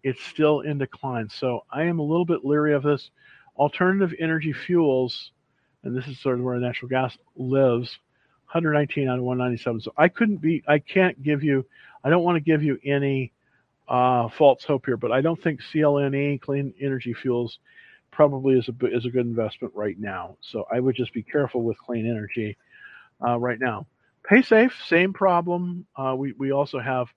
[0.04, 1.28] it's still in decline.
[1.30, 3.10] So I am a little bit leery of this.
[3.58, 5.32] Alternative energy fuels,
[5.84, 7.98] and this is sort of where natural gas lives.
[8.52, 9.82] 119 out of 197.
[9.82, 11.66] So I couldn't be, I can't give you,
[12.04, 13.32] I don't want to give you any
[13.88, 17.60] uh, false hope here, but I don't think CLNE, Clean Energy Fuels,
[18.22, 20.38] probably is a is a good investment right now.
[20.42, 22.56] So I would just be careful with clean energy
[23.26, 23.88] uh, right now.
[24.30, 25.88] PaySafe, same problem.
[25.96, 27.08] Uh, we we also have,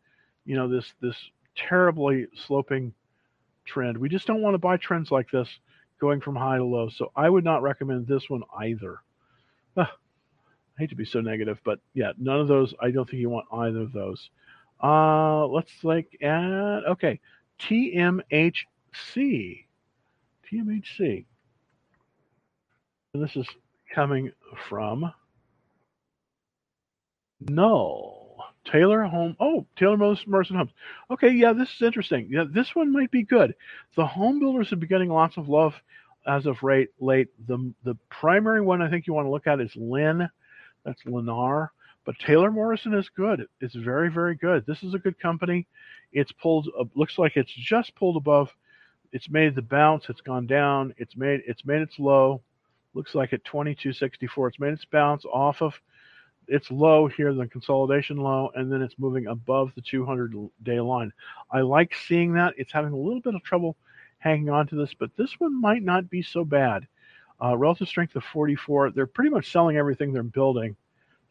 [0.47, 1.17] you know, this this
[1.57, 2.95] terribly sloping
[3.67, 3.99] trend.
[3.99, 5.47] We just don't want to buy trends like this
[6.01, 6.89] going from high to low.
[6.89, 9.01] So I would not recommend this one either.
[9.77, 12.73] Uh, I hate to be so negative, but yeah, none of those.
[12.81, 14.31] I don't think you want either of those.
[14.83, 17.21] Uh, let's like at okay,
[17.59, 18.65] TMHC.
[20.55, 21.25] TMHC.
[23.13, 23.47] And this is
[23.95, 24.33] coming
[24.69, 25.13] from
[27.41, 28.23] Null.
[28.71, 29.37] Taylor Home.
[29.41, 30.71] Oh, Taylor Morrison Homes.
[31.11, 32.29] Okay, yeah, this is interesting.
[32.31, 33.55] Yeah, this one might be good.
[33.97, 35.75] The home builders have been getting lots of love
[36.27, 37.29] as of late.
[37.47, 40.29] The the primary one I think you want to look at is Linn.
[40.85, 41.69] That's Lennar.
[42.07, 43.47] But Taylor Morrison is good.
[43.61, 44.65] It's very very good.
[44.67, 45.67] This is a good company.
[46.13, 46.69] It's pulled.
[46.79, 48.49] Uh, looks like it's just pulled above.
[49.15, 50.07] It's made the bounce.
[50.09, 50.93] It's gone down.
[50.99, 52.43] It's made it's made its low.
[52.95, 54.49] Looks like at 2264.
[54.49, 55.81] It's made its bounce off of
[56.49, 60.35] it's low here, the consolidation low, and then it's moving above the 200
[60.65, 61.13] day line.
[61.51, 62.55] I like seeing that.
[62.57, 63.77] It's having a little bit of trouble
[64.19, 66.87] hanging on to this, but this one might not be so bad.
[67.43, 68.91] Uh, relative strength of 44.
[68.91, 70.77] They're pretty much selling everything they're building.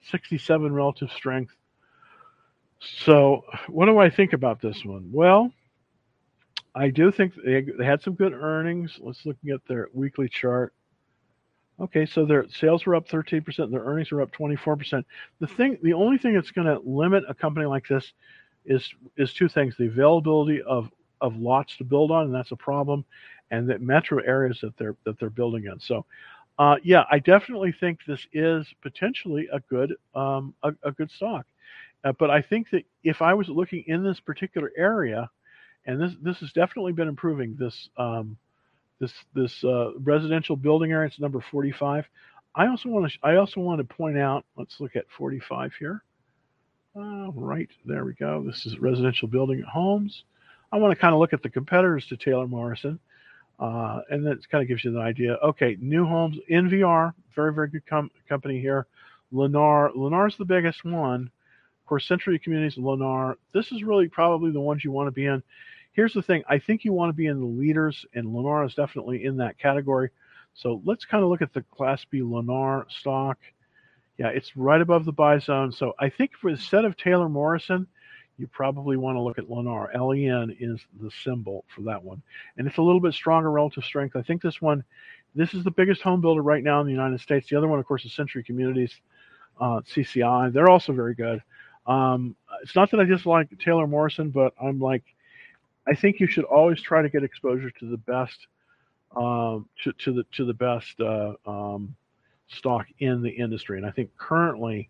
[0.10, 1.54] 67 relative strength.
[2.80, 5.10] So, what do I think about this one?
[5.12, 5.52] Well,
[6.76, 8.98] I do think they, they had some good earnings.
[9.00, 10.74] Let's look at their weekly chart.
[11.80, 15.04] Okay, so their sales were up 13%, their earnings were up 24%.
[15.40, 18.14] The thing the only thing that's going to limit a company like this
[18.66, 22.56] is is two things, the availability of of lots to build on and that's a
[22.56, 23.06] problem
[23.52, 25.80] and the metro areas that they're that they're building in.
[25.80, 26.06] So
[26.60, 31.46] uh, yeah, I definitely think this is potentially a good um, a, a good stock.
[32.04, 35.30] Uh, but I think that if I was looking in this particular area,
[35.86, 38.38] and this this has definitely been improving this um,
[39.00, 41.08] this this uh, residential building area.
[41.08, 42.06] It's number 45.
[42.56, 44.46] I also want to I also want to point out.
[44.58, 46.04] Let's look at 45 here.
[46.96, 48.44] Uh, right there we go.
[48.46, 50.24] This is residential building homes.
[50.72, 53.00] I want to kind of look at the competitors to Taylor Morrison,
[53.60, 55.34] uh, and that kind of gives you an idea.
[55.44, 58.88] Okay, new homes NVR, very very good com- company here.
[59.34, 61.32] Lennar, Lennar's the biggest one.
[61.84, 63.36] Of course, Century Communities, Lennar.
[63.54, 65.44] This is really probably the ones you want to be in
[65.94, 68.76] here's the thing I think you want to be in the leaders, and Lennar is
[68.76, 70.10] definitely in that category.
[70.56, 73.38] So let's kind of look at the Class B Lennar stock.
[74.18, 75.72] Yeah, it's right above the buy zone.
[75.72, 77.88] So I think for instead of Taylor Morrison,
[78.38, 79.94] you probably want to look at Lennar.
[79.94, 82.22] LEN is the symbol for that one.
[82.58, 84.16] And it's a little bit stronger relative strength.
[84.16, 84.84] I think this one,
[85.34, 87.50] this is the biggest home builder right now in the United States.
[87.50, 88.94] The other one, of course, is Century Communities,
[89.60, 90.54] uh, CCI.
[90.54, 91.42] They're also very good.
[91.86, 95.04] Um, it's not that I dislike Taylor Morrison, but I'm like,
[95.88, 98.48] I think you should always try to get exposure to the best,
[99.16, 101.96] um, to, to the to the best uh, um,
[102.48, 103.78] stock in the industry.
[103.78, 104.90] And I think currently,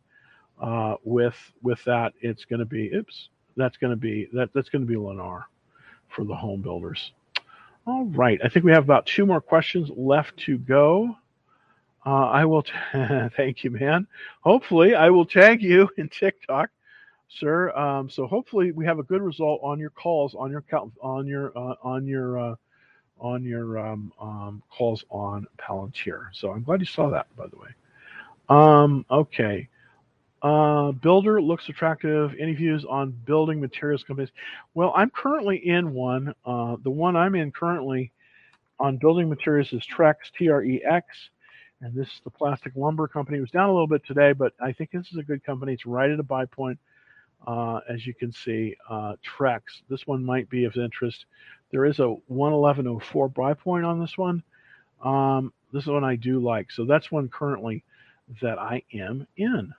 [0.61, 4.69] uh, with with that, it's going to be oops, that's going to be that that's
[4.69, 5.45] going to be Lennar
[6.09, 7.11] for the home builders.
[7.85, 11.17] All right, I think we have about two more questions left to go.
[12.05, 12.71] Uh, I will t-
[13.35, 14.07] thank you, man.
[14.41, 16.69] Hopefully, I will tag you in TikTok
[17.39, 17.71] sir.
[17.71, 20.63] Um, so hopefully we have a good result on your calls on your
[21.01, 22.55] on your uh, on your uh,
[23.19, 26.27] on your um, um, calls on Palantir.
[26.33, 27.69] So I'm glad you saw that, by the way.
[28.49, 29.69] Um, okay.
[30.41, 32.35] Uh, builder looks attractive.
[32.37, 34.31] Any views on building materials companies?
[34.73, 36.35] Well, I'm currently in one.
[36.45, 38.11] Uh, the one I'm in currently
[38.77, 41.05] on building materials is Trex, T R E X.
[41.79, 43.37] And this is the plastic lumber company.
[43.37, 45.73] It was down a little bit today, but I think this is a good company.
[45.73, 46.79] It's right at a buy point.
[47.45, 49.61] Uh, as you can see, uh, Trex.
[49.89, 51.25] This one might be of interest.
[51.71, 54.43] There is a 111.04 buy point on this one.
[55.03, 56.71] Um, this is one I do like.
[56.71, 57.83] So that's one currently
[58.41, 59.73] that I am in.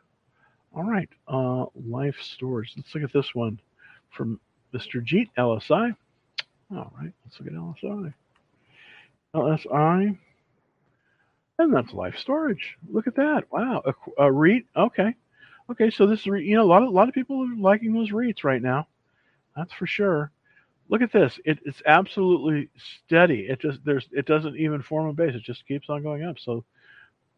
[0.75, 2.73] All right, uh, life storage.
[2.77, 3.61] Let's look at this one
[4.11, 4.41] from
[4.75, 5.05] Mr.
[5.05, 5.95] Jeet, LSI.
[6.73, 8.12] All right, let's look at LSI.
[9.35, 10.19] LSI.
[11.59, 12.77] And that's life storage.
[12.91, 13.45] Look at that.
[13.51, 13.83] Wow.
[13.85, 14.65] A, a REIT.
[14.77, 15.15] Okay.
[15.71, 17.95] Okay, so this is you know a lot of a lot of people are liking
[17.95, 18.87] those REITs right now.
[19.57, 20.31] That's for sure.
[20.91, 21.41] Look at this.
[21.47, 22.69] It, it's absolutely
[23.07, 23.47] steady.
[23.49, 25.35] It just there's it doesn't even form a base.
[25.35, 26.39] It just keeps on going up.
[26.39, 26.65] So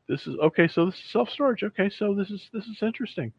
[0.09, 0.67] this is okay.
[0.67, 1.63] So this is self storage.
[1.63, 3.33] Okay, so this is this is interesting.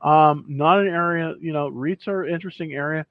[0.00, 1.34] Um, not an area.
[1.38, 3.04] You know, REITs are an interesting area.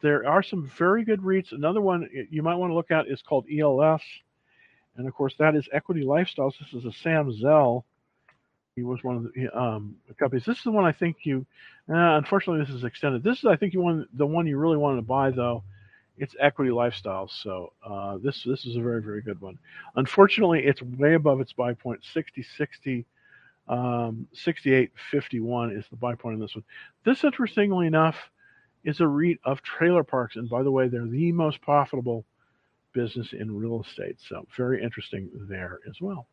[0.00, 1.52] There are some very good REITs.
[1.52, 4.02] Another one you might want to look at is called ELS,
[4.96, 6.58] and of course that is Equity Lifestyles.
[6.58, 7.84] This is a Sam Zell
[8.76, 10.44] he was one of the um, companies.
[10.44, 11.46] This is the one I think you.
[11.88, 13.24] Uh, unfortunately, this is extended.
[13.24, 15.64] This is I think you want the one you really wanted to buy though.
[16.18, 17.30] It's Equity Lifestyles.
[17.42, 19.58] So uh, this this is a very very good one.
[19.96, 22.00] Unfortunately, it's way above its buy point.
[22.12, 23.06] 60 60
[23.68, 26.64] um, 6851 is the buy point in this one.
[27.04, 28.16] This, interestingly enough,
[28.84, 32.24] is a REIT of trailer parks, and by the way, they're the most profitable
[32.92, 34.16] business in real estate.
[34.28, 36.28] So very interesting there as well.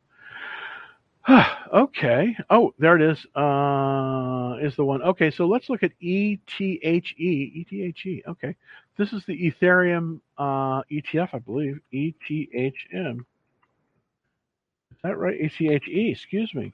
[1.74, 2.36] okay.
[2.50, 3.26] Oh, there it is.
[3.36, 5.02] Uh, is the one.
[5.02, 6.80] Okay, so let's look at ETHE.
[6.84, 8.24] ETHE.
[8.28, 8.56] Okay.
[8.98, 11.80] This is the Ethereum uh, ETF, I believe.
[11.94, 13.20] ETHM.
[13.20, 15.40] Is that right?
[15.40, 16.12] ETHE.
[16.12, 16.74] Excuse me.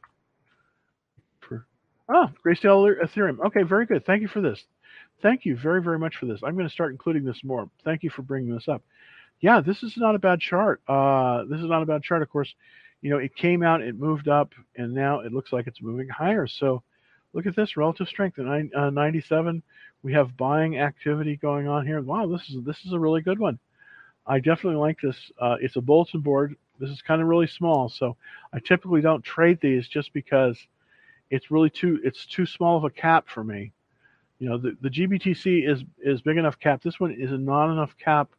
[1.42, 1.66] For,
[2.10, 3.40] Oh, Grayscale Ethereum.
[3.48, 4.06] Okay, very good.
[4.06, 4.64] Thank you for this.
[5.22, 6.42] Thank you very, very much for this.
[6.44, 7.70] I'm going to start including this more.
[7.84, 8.82] Thank you for bringing this up.
[9.42, 10.82] Yeah, this is not a bad chart.
[10.88, 12.22] Uh, this is not a bad chart.
[12.22, 12.54] Of course,
[13.02, 16.10] you know, it came out, it moved up, and now it looks like it's moving
[16.10, 16.48] higher.
[16.48, 16.84] So
[17.34, 18.46] look at this relative strength at
[18.76, 19.64] uh, 97.
[20.04, 22.02] We have buying activity going on here.
[22.02, 23.60] Wow, this is this is a really good one.
[24.26, 25.32] I definitely like this.
[25.40, 26.56] Uh, it's a bulletin board.
[26.80, 28.16] This is kind of really small, so
[28.54, 30.58] I typically don't trade these just because
[31.30, 33.72] it's really too it's too small of a cap for me.
[34.40, 36.82] You know, the, the GBTC is is big enough cap.
[36.82, 38.30] This one is not enough cap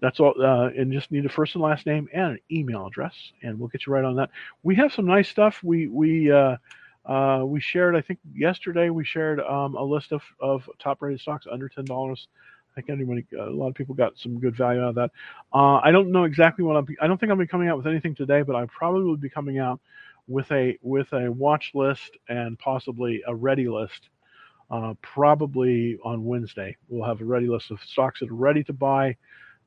[0.00, 3.14] that's all, uh, and just need a first and last name and an email address,
[3.42, 4.30] and we'll get you right on that.
[4.62, 5.62] We have some nice stuff.
[5.62, 6.56] We we uh,
[7.06, 11.20] uh, we shared, I think yesterday, we shared um, a list of, of top rated
[11.20, 12.28] stocks under ten dollars.
[12.72, 15.10] I think anybody, a lot of people got some good value out of that.
[15.54, 16.86] Uh, I don't know exactly what I'm.
[17.00, 19.30] I don't think I'll be coming out with anything today, but I probably will be
[19.30, 19.80] coming out
[20.28, 24.10] with a with a watch list and possibly a ready list.
[24.68, 28.72] Uh, probably on Wednesday, we'll have a ready list of stocks that are ready to
[28.72, 29.16] buy.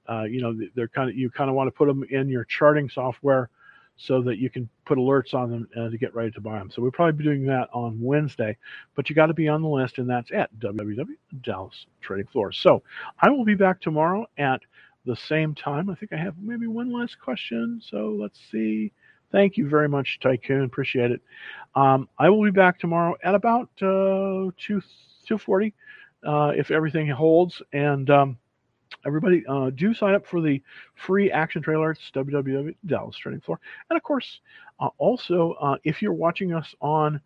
[0.09, 2.45] Uh, you know, they're kind of you kind of want to put them in your
[2.45, 3.49] charting software
[3.97, 6.71] so that you can put alerts on them uh, to get ready to buy them.
[6.71, 8.57] So we'll probably be doing that on Wednesday,
[8.95, 12.51] but you got to be on the list, and that's at www.dallas Trading Floor.
[12.53, 12.81] So
[13.19, 14.61] I will be back tomorrow at
[15.05, 15.89] the same time.
[15.89, 17.81] I think I have maybe one last question.
[17.83, 18.93] So let's see.
[19.31, 20.63] Thank you very much, Tycoon.
[20.63, 21.21] Appreciate it.
[21.75, 24.81] Um, I will be back tomorrow at about uh, 2
[25.27, 25.73] 240
[26.25, 27.61] uh, if everything holds.
[27.73, 28.37] And um,
[29.05, 30.61] everybody, uh, do sign up for the
[30.95, 31.91] free action trailer.
[31.91, 33.59] It's www.dallas Trading Floor.
[33.89, 34.41] And of course,
[34.79, 37.21] uh, also, uh, if you're watching us on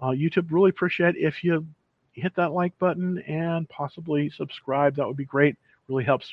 [0.00, 1.66] uh, YouTube, really appreciate if you
[2.12, 4.96] hit that like button and possibly subscribe.
[4.96, 5.56] That would be great.
[5.88, 6.30] Really helps.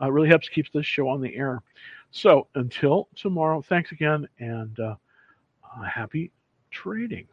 [0.00, 1.62] Uh, really helps keeps this show on the air.
[2.10, 4.94] So until tomorrow, thanks again and uh,
[5.82, 6.30] happy
[6.70, 7.26] trading.